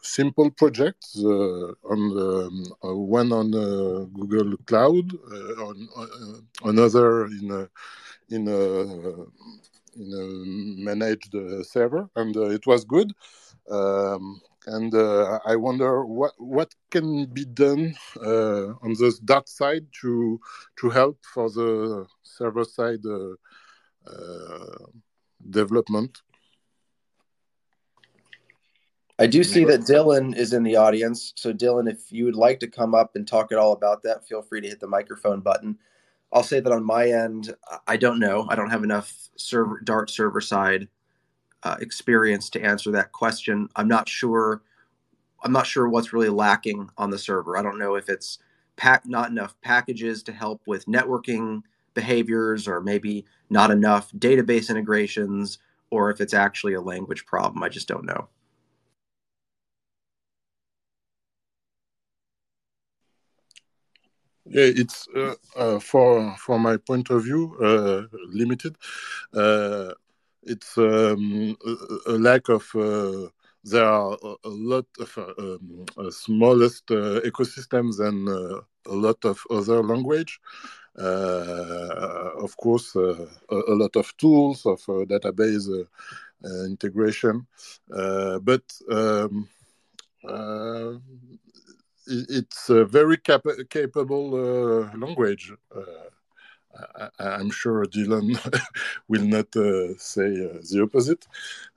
[0.03, 3.50] simple project uh, on the, um, one on
[4.12, 5.12] Google Cloud,
[5.59, 5.88] on
[6.64, 7.68] another in a,
[8.34, 8.61] in a,
[9.96, 11.34] in a managed
[11.64, 13.12] server, and it was good.
[13.70, 19.86] Um, and uh, I wonder what what can be done uh, on the Dart side
[20.03, 20.40] to
[20.80, 23.34] to help for the server side uh,
[24.07, 24.86] uh
[25.50, 26.22] development.
[29.22, 31.32] I do see that Dylan is in the audience.
[31.36, 34.26] So Dylan, if you would like to come up and talk at all about that,
[34.26, 35.78] feel free to hit the microphone button.
[36.32, 37.54] I'll say that on my end,
[37.86, 38.48] I don't know.
[38.50, 40.88] I don't have enough server Dart server side
[41.62, 43.68] uh, experience to answer that question.
[43.76, 44.62] I'm not sure.
[45.44, 47.56] I'm not sure what's really lacking on the server.
[47.56, 48.40] I don't know if it's
[48.74, 51.62] pack not enough packages to help with networking
[51.94, 55.58] behaviors, or maybe not enough database integrations,
[55.90, 57.62] or if it's actually a language problem.
[57.62, 58.26] I just don't know.
[64.53, 68.76] Yeah, it's uh, uh, for for my point of view uh, limited.
[69.32, 69.94] Uh,
[70.42, 71.57] it's um,
[72.07, 73.28] a, lack of uh,
[73.64, 80.38] there are a, lot of uh, um, smallest ecosystems and a lot of other language
[80.96, 85.86] of course a, a, lot of tools of database
[86.66, 87.46] integration
[87.88, 89.48] but um,
[92.07, 94.30] it's a very cap- capable
[94.96, 95.53] language
[97.18, 98.38] I, am sure Dylan
[99.09, 101.26] will not uh, say uh, the opposite.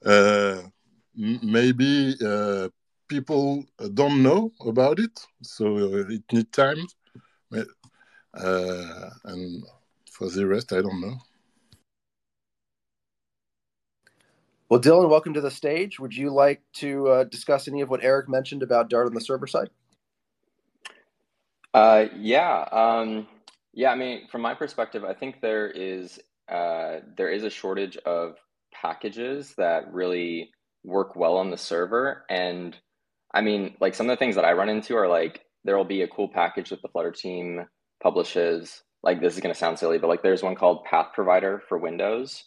[0.05, 0.61] Uh,
[1.15, 2.69] maybe uh,
[3.07, 6.87] people don't know about it, so uh, it needs time.
[8.33, 9.63] Uh, and
[10.11, 11.15] for the rest, I don't know.
[14.67, 15.99] Well, Dylan, welcome to the stage.
[15.99, 19.21] Would you like to uh, discuss any of what Eric mentioned about Dart on the
[19.21, 19.69] server side?
[21.75, 23.27] Uh, yeah, um,
[23.73, 23.91] yeah.
[23.91, 26.19] I mean, from my perspective, I think there is
[26.49, 28.37] uh, there is a shortage of
[28.73, 30.51] packages that really
[30.85, 32.77] work well on the server, and
[33.33, 35.85] I mean, like some of the things that I run into are like there will
[35.85, 37.67] be a cool package that the Flutter team
[38.03, 38.83] publishes.
[39.03, 41.77] Like this is going to sound silly, but like there's one called Path Provider for
[41.79, 42.45] Windows,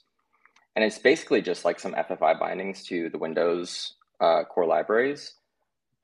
[0.76, 5.34] and it's basically just like some FFI bindings to the Windows uh, core libraries.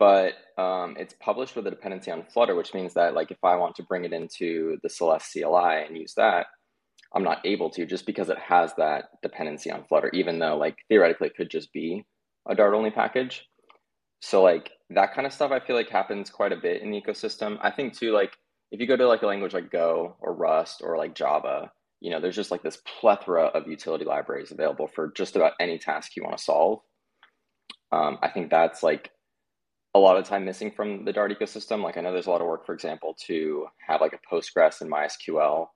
[0.04, 3.56] But um, it's published with a dependency on Flutter, which means that like if I
[3.56, 6.48] want to bring it into the Celest CLI and use that,
[7.14, 10.76] I'm not able to just because it has that dependency on Flutter, even though like
[10.90, 12.04] theoretically it could just be
[12.46, 13.46] a Dart only package.
[14.20, 17.00] So like that kind of stuff, I feel like happens quite a bit in the
[17.00, 17.56] ecosystem.
[17.62, 18.34] I think too, like
[18.72, 21.70] if you go to like a language like Go or Rust or like Java,
[22.02, 25.78] you know, there's just like this plethora of utility libraries available for just about any
[25.78, 26.80] task you want to solve.
[27.90, 29.10] Um, I think that's like
[29.94, 31.82] a lot of time missing from the Dart ecosystem.
[31.82, 34.80] Like I know there's a lot of work, for example, to have like a Postgres
[34.80, 35.68] and MySQL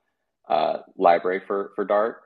[0.48, 2.20] uh, library for for Dart,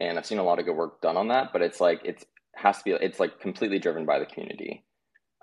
[0.00, 1.52] and I've seen a lot of good work done on that.
[1.52, 4.84] But it's like it's has to be it's like completely driven by the community.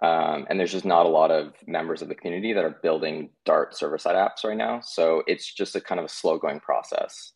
[0.01, 3.29] Um, and there's just not a lot of members of the community that are building
[3.45, 4.81] Dart server side apps right now.
[4.81, 7.31] So it's just a kind of a slow going process.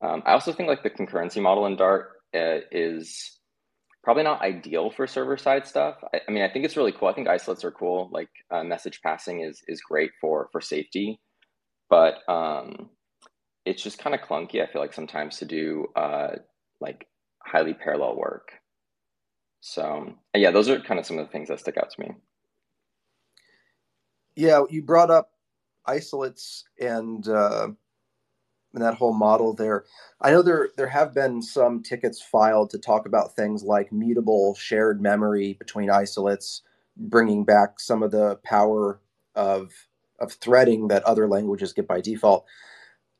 [0.00, 3.38] Um, I also think like the concurrency model in Dart uh, is
[4.06, 5.96] probably not ideal for server side stuff.
[6.14, 7.08] I, I, mean, I think it's really cool.
[7.08, 8.08] I think isolates are cool.
[8.12, 11.20] Like uh, message passing is is great for for safety,
[11.90, 12.90] but um,
[13.64, 14.62] it's just kind of clunky.
[14.62, 16.36] I feel like sometimes to do uh,
[16.80, 17.08] like
[17.44, 18.52] highly parallel work.
[19.60, 22.12] So yeah, those are kind of some of the things that stick out to me.
[24.36, 25.30] Yeah, you brought up
[25.84, 27.70] isolates and uh,
[28.76, 29.86] and that whole model there.
[30.22, 34.56] I know there there have been some tickets filed to talk about things like mutable
[34.56, 36.62] shared memory between isolates,
[36.96, 39.00] bringing back some of the power
[39.36, 39.72] of
[40.20, 42.46] of threading that other languages get by default.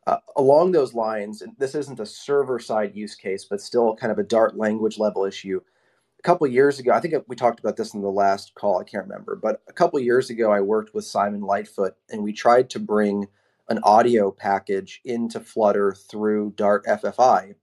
[0.07, 4.19] Uh, along those lines, this isn't a server side use case, but still kind of
[4.19, 5.61] a Dart language level issue
[6.21, 8.81] A couple years ago, I think we talked about this in the last call.
[8.81, 12.33] I can't remember, but a couple years ago, I worked with Simon Lightfoot, and we
[12.33, 13.29] tried to bring
[13.69, 17.55] an audio package into Flutter through Dart FFI.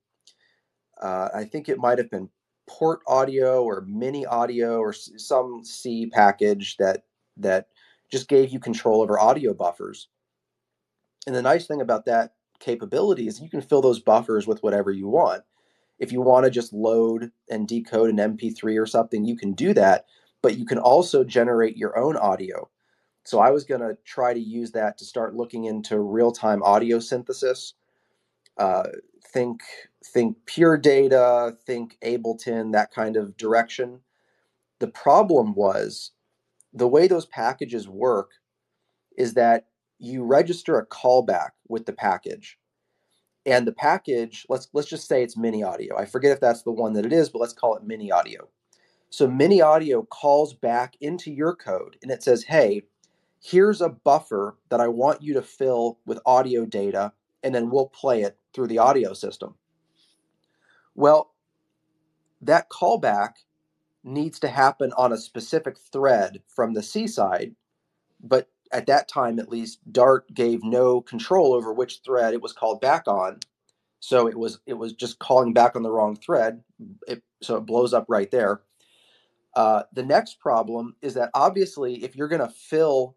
[1.02, 2.30] Uh, I think it might have been
[2.68, 7.04] Port Audio or Mini Audio or some C package that
[7.38, 7.68] that
[8.12, 10.08] just gave you control over audio buffers.
[11.26, 14.92] And the nice thing about that capability is you can fill those buffers with whatever
[14.92, 15.44] you want
[16.00, 19.74] if you want to just load and decode an MP3 or something, you can do
[19.74, 20.06] that,
[20.42, 22.70] but you can also generate your own audio.
[23.26, 27.00] So I was going to try to use that to start looking into real-time audio
[27.00, 27.74] synthesis.
[28.58, 28.90] Uh,
[29.26, 29.62] think
[30.06, 34.02] think pure data, think Ableton, that kind of direction.
[34.80, 36.12] The problem was
[36.74, 38.32] the way those packages work
[39.18, 39.68] is that
[40.00, 42.58] you register a callback with the package
[43.46, 46.72] and the package let's let's just say it's mini audio i forget if that's the
[46.72, 48.48] one that it is but let's call it mini audio
[49.10, 52.82] so mini audio calls back into your code and it says hey
[53.44, 57.12] here's a buffer that i want you to fill with audio data
[57.44, 59.56] and then we'll play it through the audio system.
[60.96, 61.34] Well
[62.42, 63.34] that callback
[64.04, 67.56] needs to happen on a specific thread from the c side
[68.22, 72.54] but at that time at least dart gave no control over which thread it was
[72.54, 73.40] called back on.
[74.00, 76.64] So it was it was just calling back on the wrong thread.
[77.08, 78.62] It, so it blows up right there.
[79.56, 83.16] Uh, the next problem is that obviously if you're going to fill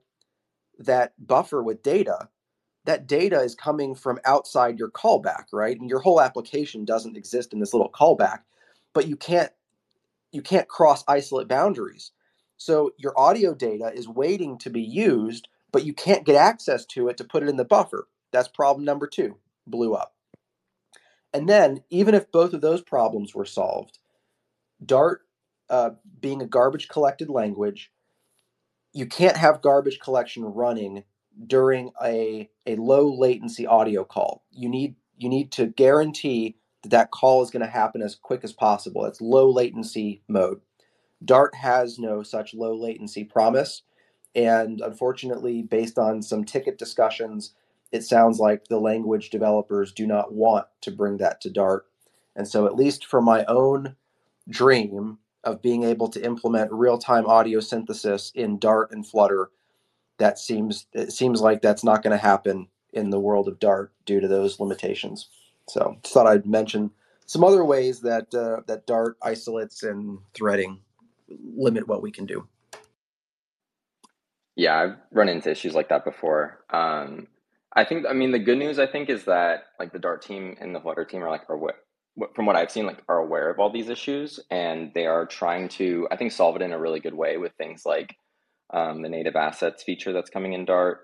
[0.78, 2.28] that buffer with data
[2.84, 7.52] that data is coming from outside your callback right and your whole application doesn't exist
[7.52, 8.40] in this little callback
[8.92, 9.50] but you can't
[10.32, 12.12] you can't cross isolate boundaries
[12.56, 17.08] so your audio data is waiting to be used, but you can't get access to
[17.08, 18.08] it to put it in the buffer.
[18.32, 20.14] That's problem number two, blew up.
[21.32, 23.98] And then, even if both of those problems were solved,
[24.84, 25.22] Dart
[25.68, 27.90] uh, being a garbage collected language,
[28.96, 31.04] you can't have garbage collection running
[31.46, 34.42] during a, a low latency audio call.
[34.52, 38.42] You need you need to guarantee that that call is going to happen as quick
[38.42, 39.04] as possible.
[39.04, 40.60] It's low latency mode.
[41.22, 43.82] Dart has no such low latency promise.
[44.34, 47.52] And unfortunately, based on some ticket discussions,
[47.92, 51.86] it sounds like the language developers do not want to bring that to Dart.
[52.34, 53.96] And so, at least for my own
[54.48, 59.50] dream of being able to implement real-time audio synthesis in Dart and Flutter,
[60.18, 63.92] that seems it seems like that's not going to happen in the world of Dart
[64.04, 65.28] due to those limitations.
[65.68, 66.90] So, just thought I'd mention
[67.26, 70.80] some other ways that uh, that Dart isolates and threading
[71.28, 72.46] limit what we can do.
[74.54, 76.64] Yeah, I've run into issues like that before.
[76.70, 77.28] Um,
[77.74, 80.56] I think, I mean, the good news I think is that like the Dart team
[80.60, 81.58] and the Flutter team are like are
[82.34, 85.68] from what I've seen like are aware of all these issues and they are trying
[85.70, 88.16] to I think solve it in a really good way with things like
[88.72, 91.00] um, the native assets feature that's coming in Dart.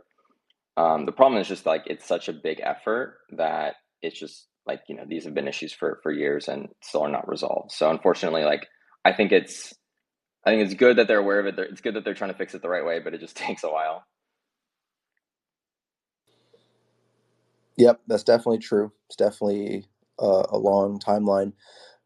[0.77, 4.83] Um, the problem is just like it's such a big effort that it's just like
[4.89, 7.73] you know these have been issues for for years and still are not resolved.
[7.73, 8.67] So unfortunately, like
[9.05, 9.75] I think it's
[10.47, 11.59] I think it's good that they're aware of it.
[11.59, 13.65] It's good that they're trying to fix it the right way, but it just takes
[13.65, 14.05] a while.
[17.79, 18.93] Yep, that's definitely true.
[19.09, 19.87] It's definitely
[20.21, 21.53] uh, a long timeline.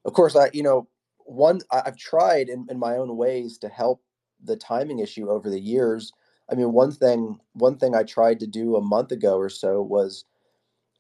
[0.05, 0.89] Of course, I you know
[1.19, 4.03] one I've tried in, in my own ways to help
[4.43, 6.13] the timing issue over the years.
[6.51, 9.83] I mean, one thing one thing I tried to do a month ago or so
[9.83, 10.25] was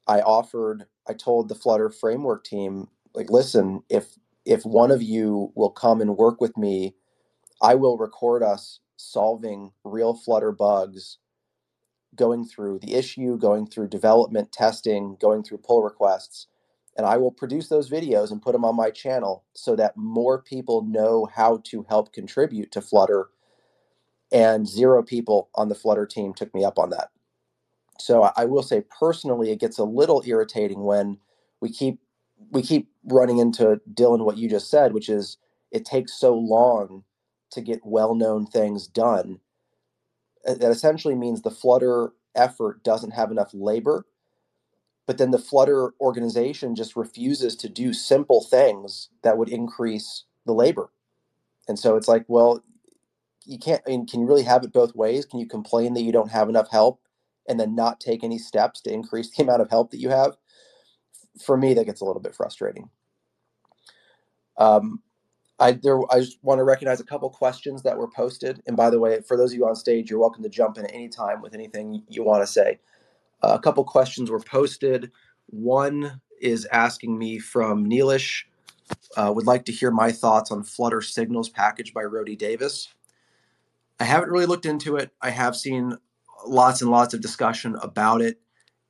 [0.06, 5.52] I offered I told the Flutter framework team like, listen, if if one of you
[5.54, 6.94] will come and work with me,
[7.62, 11.18] I will record us solving real Flutter bugs
[12.16, 16.46] going through the issue, going through development, testing, going through pull requests.
[16.96, 20.42] And I will produce those videos and put them on my channel so that more
[20.42, 23.28] people know how to help contribute to Flutter.
[24.32, 27.08] And zero people on the Flutter team took me up on that.
[28.00, 31.18] So I will say personally, it gets a little irritating when
[31.60, 32.00] we keep
[32.50, 35.38] we keep running into Dylan what you just said, which is
[35.70, 37.04] it takes so long
[37.50, 39.40] to get well-known things done
[40.44, 44.06] that essentially means the Flutter effort doesn't have enough labor.
[45.06, 50.52] But then the Flutter organization just refuses to do simple things that would increase the
[50.52, 50.90] labor.
[51.68, 52.62] And so it's like, well,
[53.44, 55.26] you can't, I mean, can you really have it both ways?
[55.26, 57.00] Can you complain that you don't have enough help
[57.48, 60.36] and then not take any steps to increase the amount of help that you have?
[61.44, 62.90] For me, that gets a little bit frustrating.
[64.58, 65.02] Um,
[65.58, 68.62] I there I just want to recognize a couple questions that were posted.
[68.66, 70.84] And by the way, for those of you on stage, you're welcome to jump in
[70.84, 72.78] at any time with anything you want to say.
[73.42, 75.10] Uh, a couple questions were posted.
[75.46, 78.44] One is asking me from Neelish.
[79.16, 82.88] Uh, would like to hear my thoughts on Flutter Signals package by Rody Davis.
[83.98, 85.10] I haven't really looked into it.
[85.20, 85.96] I have seen
[86.46, 88.40] lots and lots of discussion about it.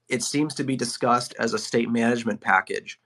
[0.09, 3.01] It seems to be discussed as a state management package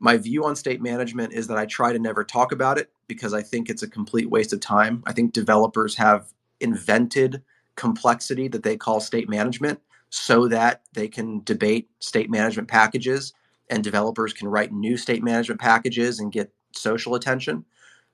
[0.00, 3.34] my view on state management is that I try to never talk about it because
[3.34, 5.02] I think it's a complete waste of time.
[5.06, 7.42] I think developers have invented
[7.76, 9.80] complexity that they call state management
[10.10, 13.32] so that they can debate state management packages
[13.70, 17.64] and developers can write new state management packages and get social attention.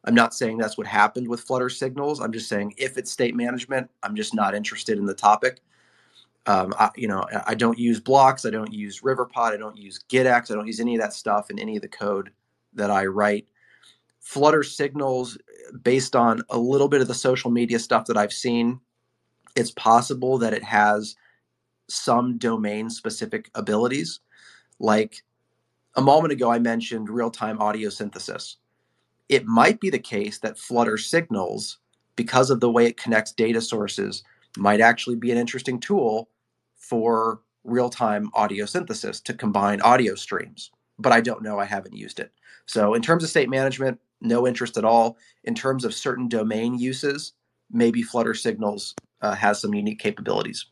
[0.04, 2.20] I'm not saying that's what happened with Flutter signals.
[2.20, 5.60] I'm just saying if it's state management, I'm just not interested in the topic.
[6.46, 8.44] Um, I, you know, I don't use blocks.
[8.44, 9.52] I don't use Riverpod.
[9.52, 10.50] I don't use GetX.
[10.50, 12.30] I don't use any of that stuff in any of the code
[12.74, 13.46] that I write.
[14.20, 15.38] Flutter signals,
[15.82, 18.80] based on a little bit of the social media stuff that I've seen,
[19.56, 21.16] it's possible that it has
[21.88, 24.20] some domain specific abilities.
[24.78, 25.22] Like
[25.96, 28.56] a moment ago, I mentioned real time audio synthesis.
[29.28, 31.78] It might be the case that Flutter signals,
[32.16, 34.22] because of the way it connects data sources,
[34.56, 36.28] might actually be an interesting tool
[36.76, 41.58] for real time audio synthesis to combine audio streams, but I don't know.
[41.58, 42.32] I haven't used it.
[42.66, 45.16] So, in terms of state management, no interest at all.
[45.44, 47.32] In terms of certain domain uses,
[47.70, 50.66] maybe Flutter Signals uh, has some unique capabilities.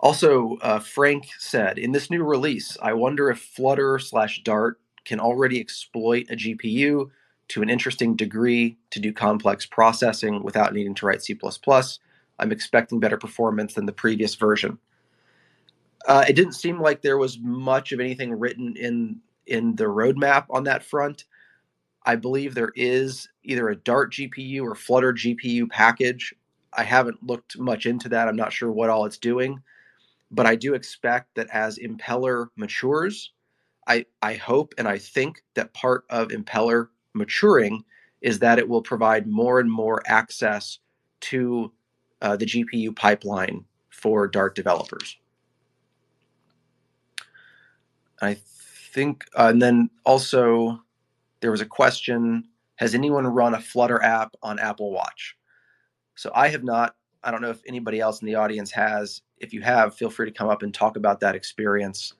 [0.00, 5.20] Also, uh, Frank said, in this new release, I wonder if Flutter slash Dart can
[5.20, 7.10] already exploit a GPU
[7.48, 11.38] to an interesting degree to do complex processing without needing to write C++.
[12.38, 14.78] I'm expecting better performance than the previous version.
[16.06, 20.44] Uh, it didn't seem like there was much of anything written in in the roadmap
[20.50, 21.24] on that front.
[22.04, 26.34] I believe there is either a Dart GPU or Flutter GPU package.
[26.72, 28.28] I haven't looked much into that.
[28.28, 29.62] I'm not sure what all it's doing,
[30.30, 33.32] but I do expect that as Impeller matures,
[33.86, 37.84] I, I hope and I think that part of Impeller maturing
[38.20, 40.78] is that it will provide more and more access
[41.20, 41.72] to
[42.22, 45.16] uh, the GPU pipeline for Dart developers.
[48.20, 50.80] I think, uh, and then also
[51.40, 55.36] there was a question Has anyone run a Flutter app on Apple Watch?
[56.14, 56.96] So I have not.
[57.22, 59.22] I don't know if anybody else in the audience has.
[59.38, 62.14] If you have, feel free to come up and talk about that experience.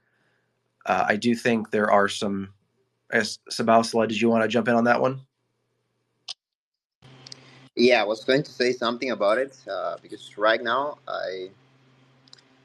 [0.85, 2.53] Uh, I do think there are some.
[3.13, 5.21] Sabausla, did you want to jump in on that one?
[7.77, 11.51] Yeah, I was going to say something about it uh, because right now I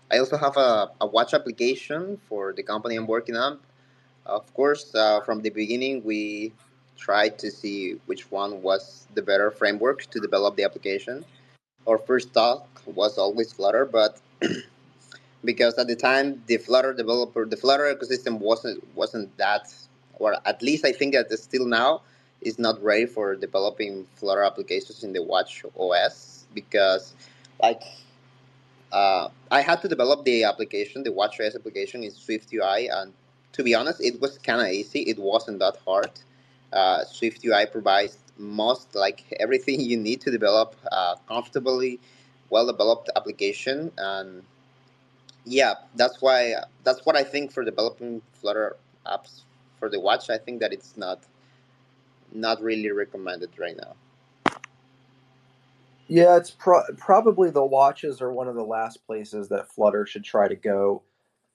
[0.10, 3.60] I also have a, a watch application for the company I'm working on.
[4.26, 6.54] Of course, uh, from the beginning we
[6.98, 11.26] tried to see which one was the better framework to develop the application.
[11.88, 14.20] Our first thought was always Flutter, but
[15.44, 19.74] because at the time the Flutter developer, the Flutter ecosystem wasn't wasn't that,
[20.16, 22.02] or at least I think that still now
[22.42, 27.14] is not ready for developing Flutter applications in the Watch OS because,
[27.62, 27.84] like,
[28.92, 33.14] uh, I had to develop the application, the Watch OS application in Swift UI, and
[33.54, 35.02] to be honest, it was kind of easy.
[35.02, 36.12] It wasn't that hard.
[36.74, 42.00] Uh, Swift UI provides most, like, everything you need to develop a comfortably
[42.52, 44.44] well developed application, and
[45.46, 48.76] yeah, that's why that's what I think for developing Flutter
[49.08, 49.42] apps
[49.80, 50.30] for the watch.
[50.30, 51.24] I think that it's not
[52.32, 53.96] not really recommended right now.
[56.08, 60.26] Yeah, it's pro- probably the watches are one of the last places that Flutter should
[60.26, 61.04] try to go.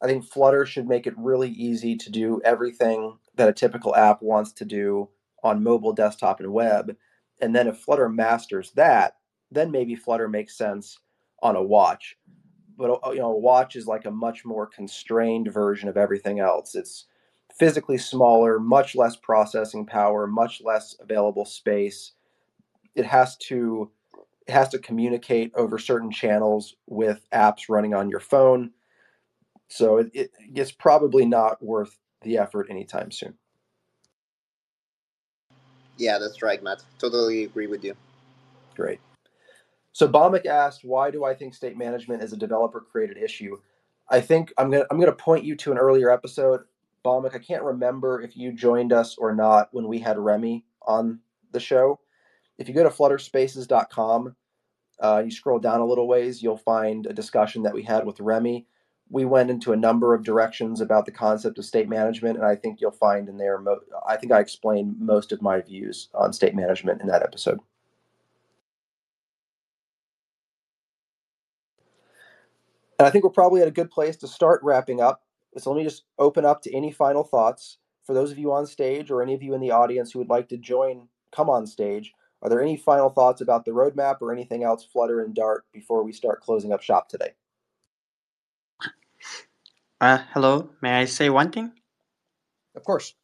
[0.02, 4.22] I think Flutter should make it really easy to do everything that a typical app
[4.22, 5.08] wants to do
[5.42, 6.96] on mobile, desktop, and web.
[7.40, 9.15] And then if Flutter masters that,
[9.50, 10.98] then maybe Flutter makes sense
[11.42, 12.16] on a watch.
[12.76, 16.40] But uh, you know, a watch is like a much more constrained version of everything
[16.40, 16.74] else.
[16.74, 17.06] It's
[17.58, 22.12] physically smaller, much less processing power, much less available space.
[22.94, 23.90] It has to
[24.46, 28.70] it has to communicate over certain channels with apps running on your phone.
[29.68, 33.34] So it, it, it's probably not worth the effort anytime soon.
[35.96, 36.82] Yeah, that's right, Matt.
[36.98, 37.94] Totally agree with you.
[38.76, 39.00] Great.
[39.96, 43.56] So Bomik asked, why do I think state management is a developer created issue?
[44.10, 46.64] I think I'm gonna I'm gonna point you to an earlier episode.
[47.02, 51.20] Bomik, I can't remember if you joined us or not when we had Remi on
[51.52, 51.98] the show.
[52.58, 54.36] If you go to flutterspaces.com,
[55.00, 58.20] uh, you scroll down a little ways, you'll find a discussion that we had with
[58.20, 58.66] Remi.
[59.08, 62.56] We went into a number of directions about the concept of state management, and I
[62.56, 63.58] think you'll find in there.
[63.58, 67.60] Mo- I think I explained most of my views on state management in that episode.
[72.98, 75.22] And I think we're probably at a good place to start wrapping up.
[75.58, 77.78] So let me just open up to any final thoughts.
[78.04, 80.28] For those of you on stage or any of you in the audience who would
[80.28, 82.12] like to join, come on stage.
[82.42, 86.04] Are there any final thoughts about the roadmap or anything else, Flutter and Dart, before
[86.04, 87.32] we start closing up shop today?
[90.00, 91.72] Uh, hello, may I say one thing?
[92.74, 93.14] Of course.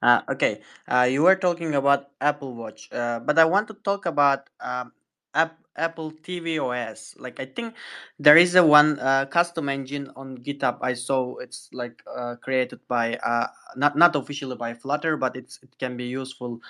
[0.00, 4.06] Uh, okay, uh, you were talking about Apple Watch, uh, but I want to talk
[4.06, 4.92] about um,
[5.36, 7.14] App, Apple TV OS.
[7.18, 7.74] Like I think
[8.18, 10.78] there is a one uh, custom engine on GitHub.
[10.80, 15.60] I saw it's like uh, created by uh, not not officially by Flutter, but it's
[15.62, 16.60] it can be useful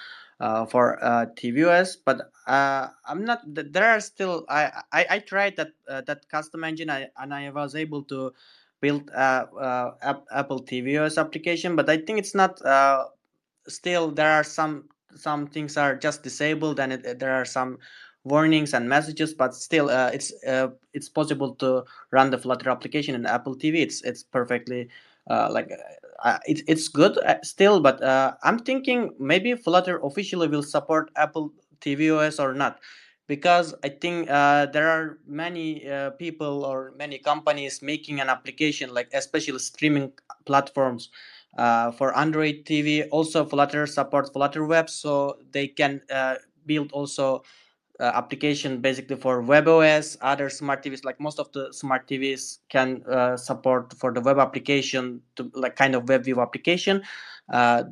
[0.40, 1.96] uh, for uh, tvOS.
[2.04, 3.40] But uh, I'm not.
[3.46, 4.44] There are still.
[4.48, 8.32] I I, I tried that that custom engine, I, and I was able to
[8.80, 11.76] build Apple tvOS application.
[11.76, 12.60] But I think it's not.
[13.68, 17.78] Still, there are some some things are just disabled, and it, there are some
[18.26, 23.14] warnings and messages but still uh, it's uh, it's possible to run the flutter application
[23.14, 24.88] in apple tv it's it's perfectly
[25.30, 25.70] uh, like
[26.24, 31.10] uh, it, it's good uh, still but uh, i'm thinking maybe flutter officially will support
[31.16, 32.80] apple TV OS or not
[33.28, 35.86] because i think there are many
[36.18, 40.10] people or many companies making an application like especially streaming
[40.46, 41.10] platforms
[41.98, 46.00] for android tv also flutter supports flutter web so they can
[46.64, 47.42] build also
[47.98, 51.04] uh, application basically for WebOS, other smart TVs.
[51.04, 55.76] Like most of the smart TVs can uh, support for the web application to like
[55.76, 57.02] kind of WebView application.
[57.52, 57.84] Uh,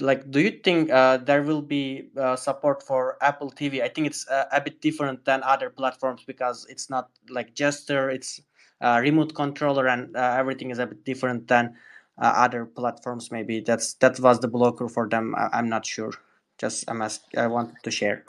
[0.00, 3.82] like, do you think uh, there will be uh, support for Apple TV?
[3.82, 8.10] I think it's uh, a bit different than other platforms because it's not like gesture,
[8.10, 8.40] it's
[8.82, 11.76] remote controller, and everything is a bit different than
[12.18, 13.30] other platforms.
[13.30, 15.34] Maybe that's that was the blocker for them.
[15.36, 16.12] I, am not sure.
[16.58, 18.24] Just I'm ask, I wanted to share.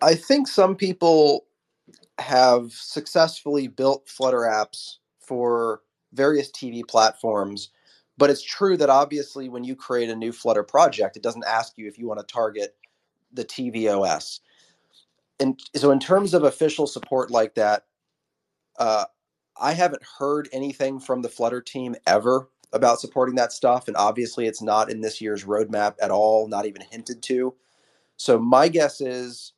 [0.00, 1.44] I think some people
[2.18, 5.82] have successfully built Flutter apps for
[6.12, 7.70] various TV platforms,
[8.18, 11.76] but it's true that obviously when you create a new Flutter project, it doesn't ask
[11.76, 12.76] you if you want to target
[13.32, 14.40] the TV OS.
[15.40, 17.86] And so, in terms of official support like that,
[18.78, 19.06] uh,
[19.60, 23.88] I haven't heard anything from the Flutter team ever about supporting that stuff.
[23.88, 27.54] And obviously, it's not in this year's roadmap at all, not even hinted to.
[28.16, 29.52] So, my guess is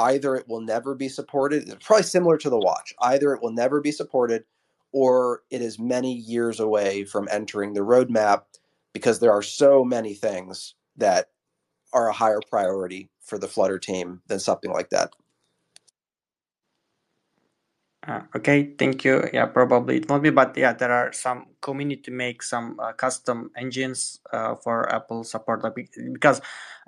[0.00, 2.94] either it will never be supported, it's probably similar to the watch.
[3.00, 4.44] Either it will never be supported
[4.92, 8.42] or it is many years away from entering the roadmap
[8.92, 11.28] because there are so many things that
[11.92, 15.12] are a higher priority for the Flutter team than something like that.
[18.06, 19.28] Uh, okay, thank you.
[19.32, 23.50] Yeah, probably it won't be, but yeah, there are some community make some uh, custom
[23.56, 25.62] engines uh, for Apple support
[26.14, 26.40] because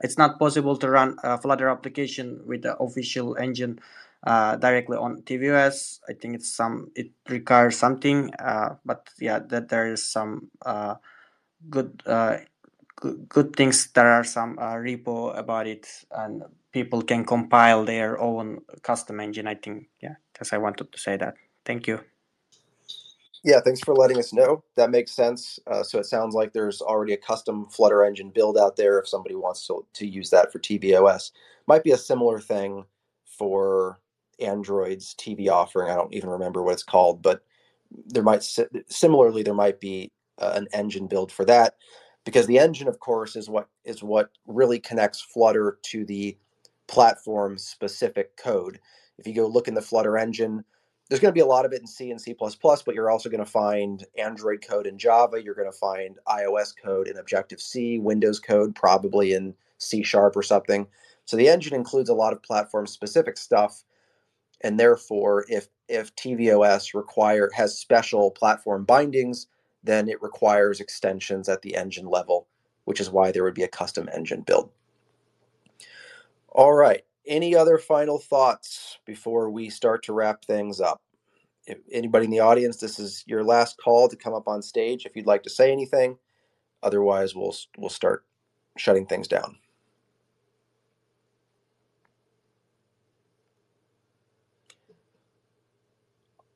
[0.03, 3.79] it's not possible to run a Flutter application with the official engine
[4.27, 6.01] uh, directly on tvOS.
[6.09, 10.95] I think it's some it requires something, uh, but yeah, that there is some uh,
[11.71, 12.03] good
[13.29, 13.89] good, things.
[13.93, 16.43] There are some repo about it, and
[16.73, 19.47] people can compile their own custom engine.
[19.47, 21.35] I think yeah because I wanted to say that.
[21.65, 22.01] Thank you.
[23.45, 24.63] Yeah, thanks for letting us know.
[24.77, 25.59] That makes sense.
[25.67, 29.09] Uh, so it sounds like there's already a custom Flutter engine build out there if
[29.09, 31.33] somebody wants to, to use that for tvOS.
[31.67, 32.85] Might be a similar thing
[33.25, 34.01] for
[34.39, 35.91] Android's TV offering.
[35.91, 37.43] I don't even remember what it's called, but
[38.07, 38.45] there might
[38.89, 41.75] similarly there might be uh, an engine build for that
[42.25, 46.37] because the engine of course is what is what really connects Flutter to the
[46.89, 48.79] platform specific code
[49.19, 50.65] if you go look in the Flutter engine,
[51.09, 53.29] there's going to be a lot of it in C and C++, but you're also
[53.29, 55.43] going to find Android code in Java.
[55.43, 60.37] You're going to find iOS code in Objective C, Windows code probably in C Sharp
[60.37, 60.87] or something.
[61.25, 63.85] So the engine includes a lot of platform specific stuff.
[64.63, 69.49] And therefore, if if tvOS require has special platform bindings,
[69.83, 72.47] then it requires extensions at the engine level,
[72.85, 74.71] which is why there would be a custom engine build.
[76.49, 81.01] All right any other final thoughts before we start to wrap things up?
[81.67, 85.07] If anybody in the audience, this is your last call to come up on stage
[85.07, 86.19] if you'd like to say anything.
[86.83, 88.25] Otherwise, we'll we'll start
[88.77, 89.57] shutting things down.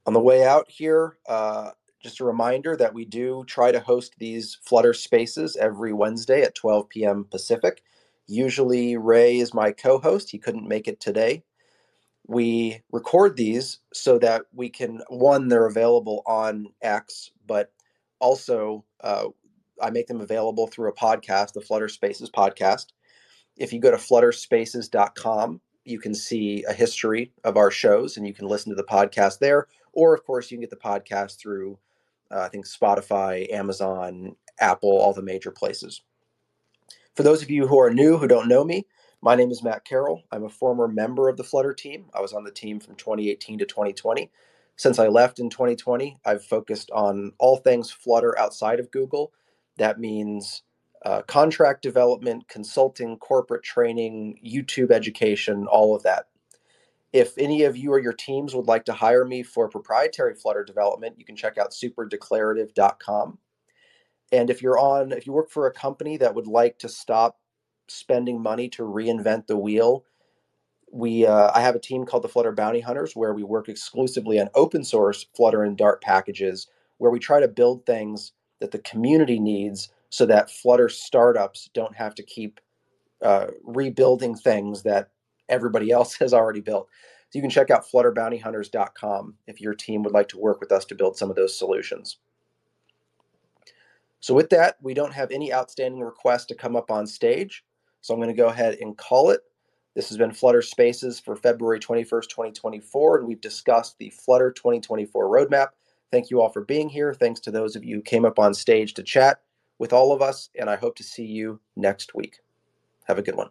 [0.06, 1.70] On the way out here, uh,
[2.02, 6.54] just a reminder that we do try to host these Flutter Spaces every Wednesday at
[6.54, 7.24] 12 p.m.
[7.30, 7.82] Pacific.
[8.26, 10.30] Usually, Ray is my co host.
[10.30, 11.44] He couldn't make it today.
[12.26, 17.72] We record these so that we can, one, they're available on X, but
[18.18, 19.26] also uh,
[19.80, 22.86] I make them available through a podcast, the Flutter Spaces podcast.
[23.56, 28.34] If you go to flutterspaces.com, you can see a history of our shows and you
[28.34, 29.68] can listen to the podcast there.
[29.92, 31.78] Or, of course, you can get the podcast through,
[32.30, 36.02] uh, I think, Spotify, Amazon, Apple, all the major places.
[37.14, 38.86] For those of you who are new who don't know me,
[39.22, 40.22] my name is Matt Carroll.
[40.30, 42.06] I'm a former member of the Flutter team.
[42.14, 44.30] I was on the team from 2018 to 2020.
[44.76, 49.32] Since I left in 2020, I've focused on all things Flutter outside of Google.
[49.78, 50.62] That means
[51.04, 56.26] uh, contract development, consulting, corporate training, YouTube education, all of that.
[57.12, 60.64] If any of you or your teams would like to hire me for proprietary Flutter
[60.64, 63.38] development, you can check out superdeclarative.com.
[64.32, 67.38] And if you're on, if you work for a company that would like to stop
[67.88, 70.04] spending money to reinvent the wheel,
[70.92, 74.40] we uh, I have a team called the Flutter Bounty Hunters where we work exclusively
[74.40, 76.66] on open source Flutter and Dart packages,
[76.98, 81.94] where we try to build things that the community needs, so that Flutter startups don't
[81.96, 82.60] have to keep
[83.22, 85.10] uh, rebuilding things that
[85.48, 86.88] everybody else has already built.
[87.30, 90.84] So you can check out flutterbountyhunters.com if your team would like to work with us
[90.86, 92.18] to build some of those solutions.
[94.20, 97.64] So with that, we don't have any outstanding requests to come up on stage.
[98.00, 99.40] So I'm going to go ahead and call it.
[99.94, 105.28] This has been Flutter Spaces for February 21st, 2024, and we've discussed the Flutter 2024
[105.28, 105.68] roadmap.
[106.12, 107.14] Thank you all for being here.
[107.14, 109.40] Thanks to those of you who came up on stage to chat
[109.78, 112.40] with all of us, and I hope to see you next week.
[113.04, 113.48] Have a good one.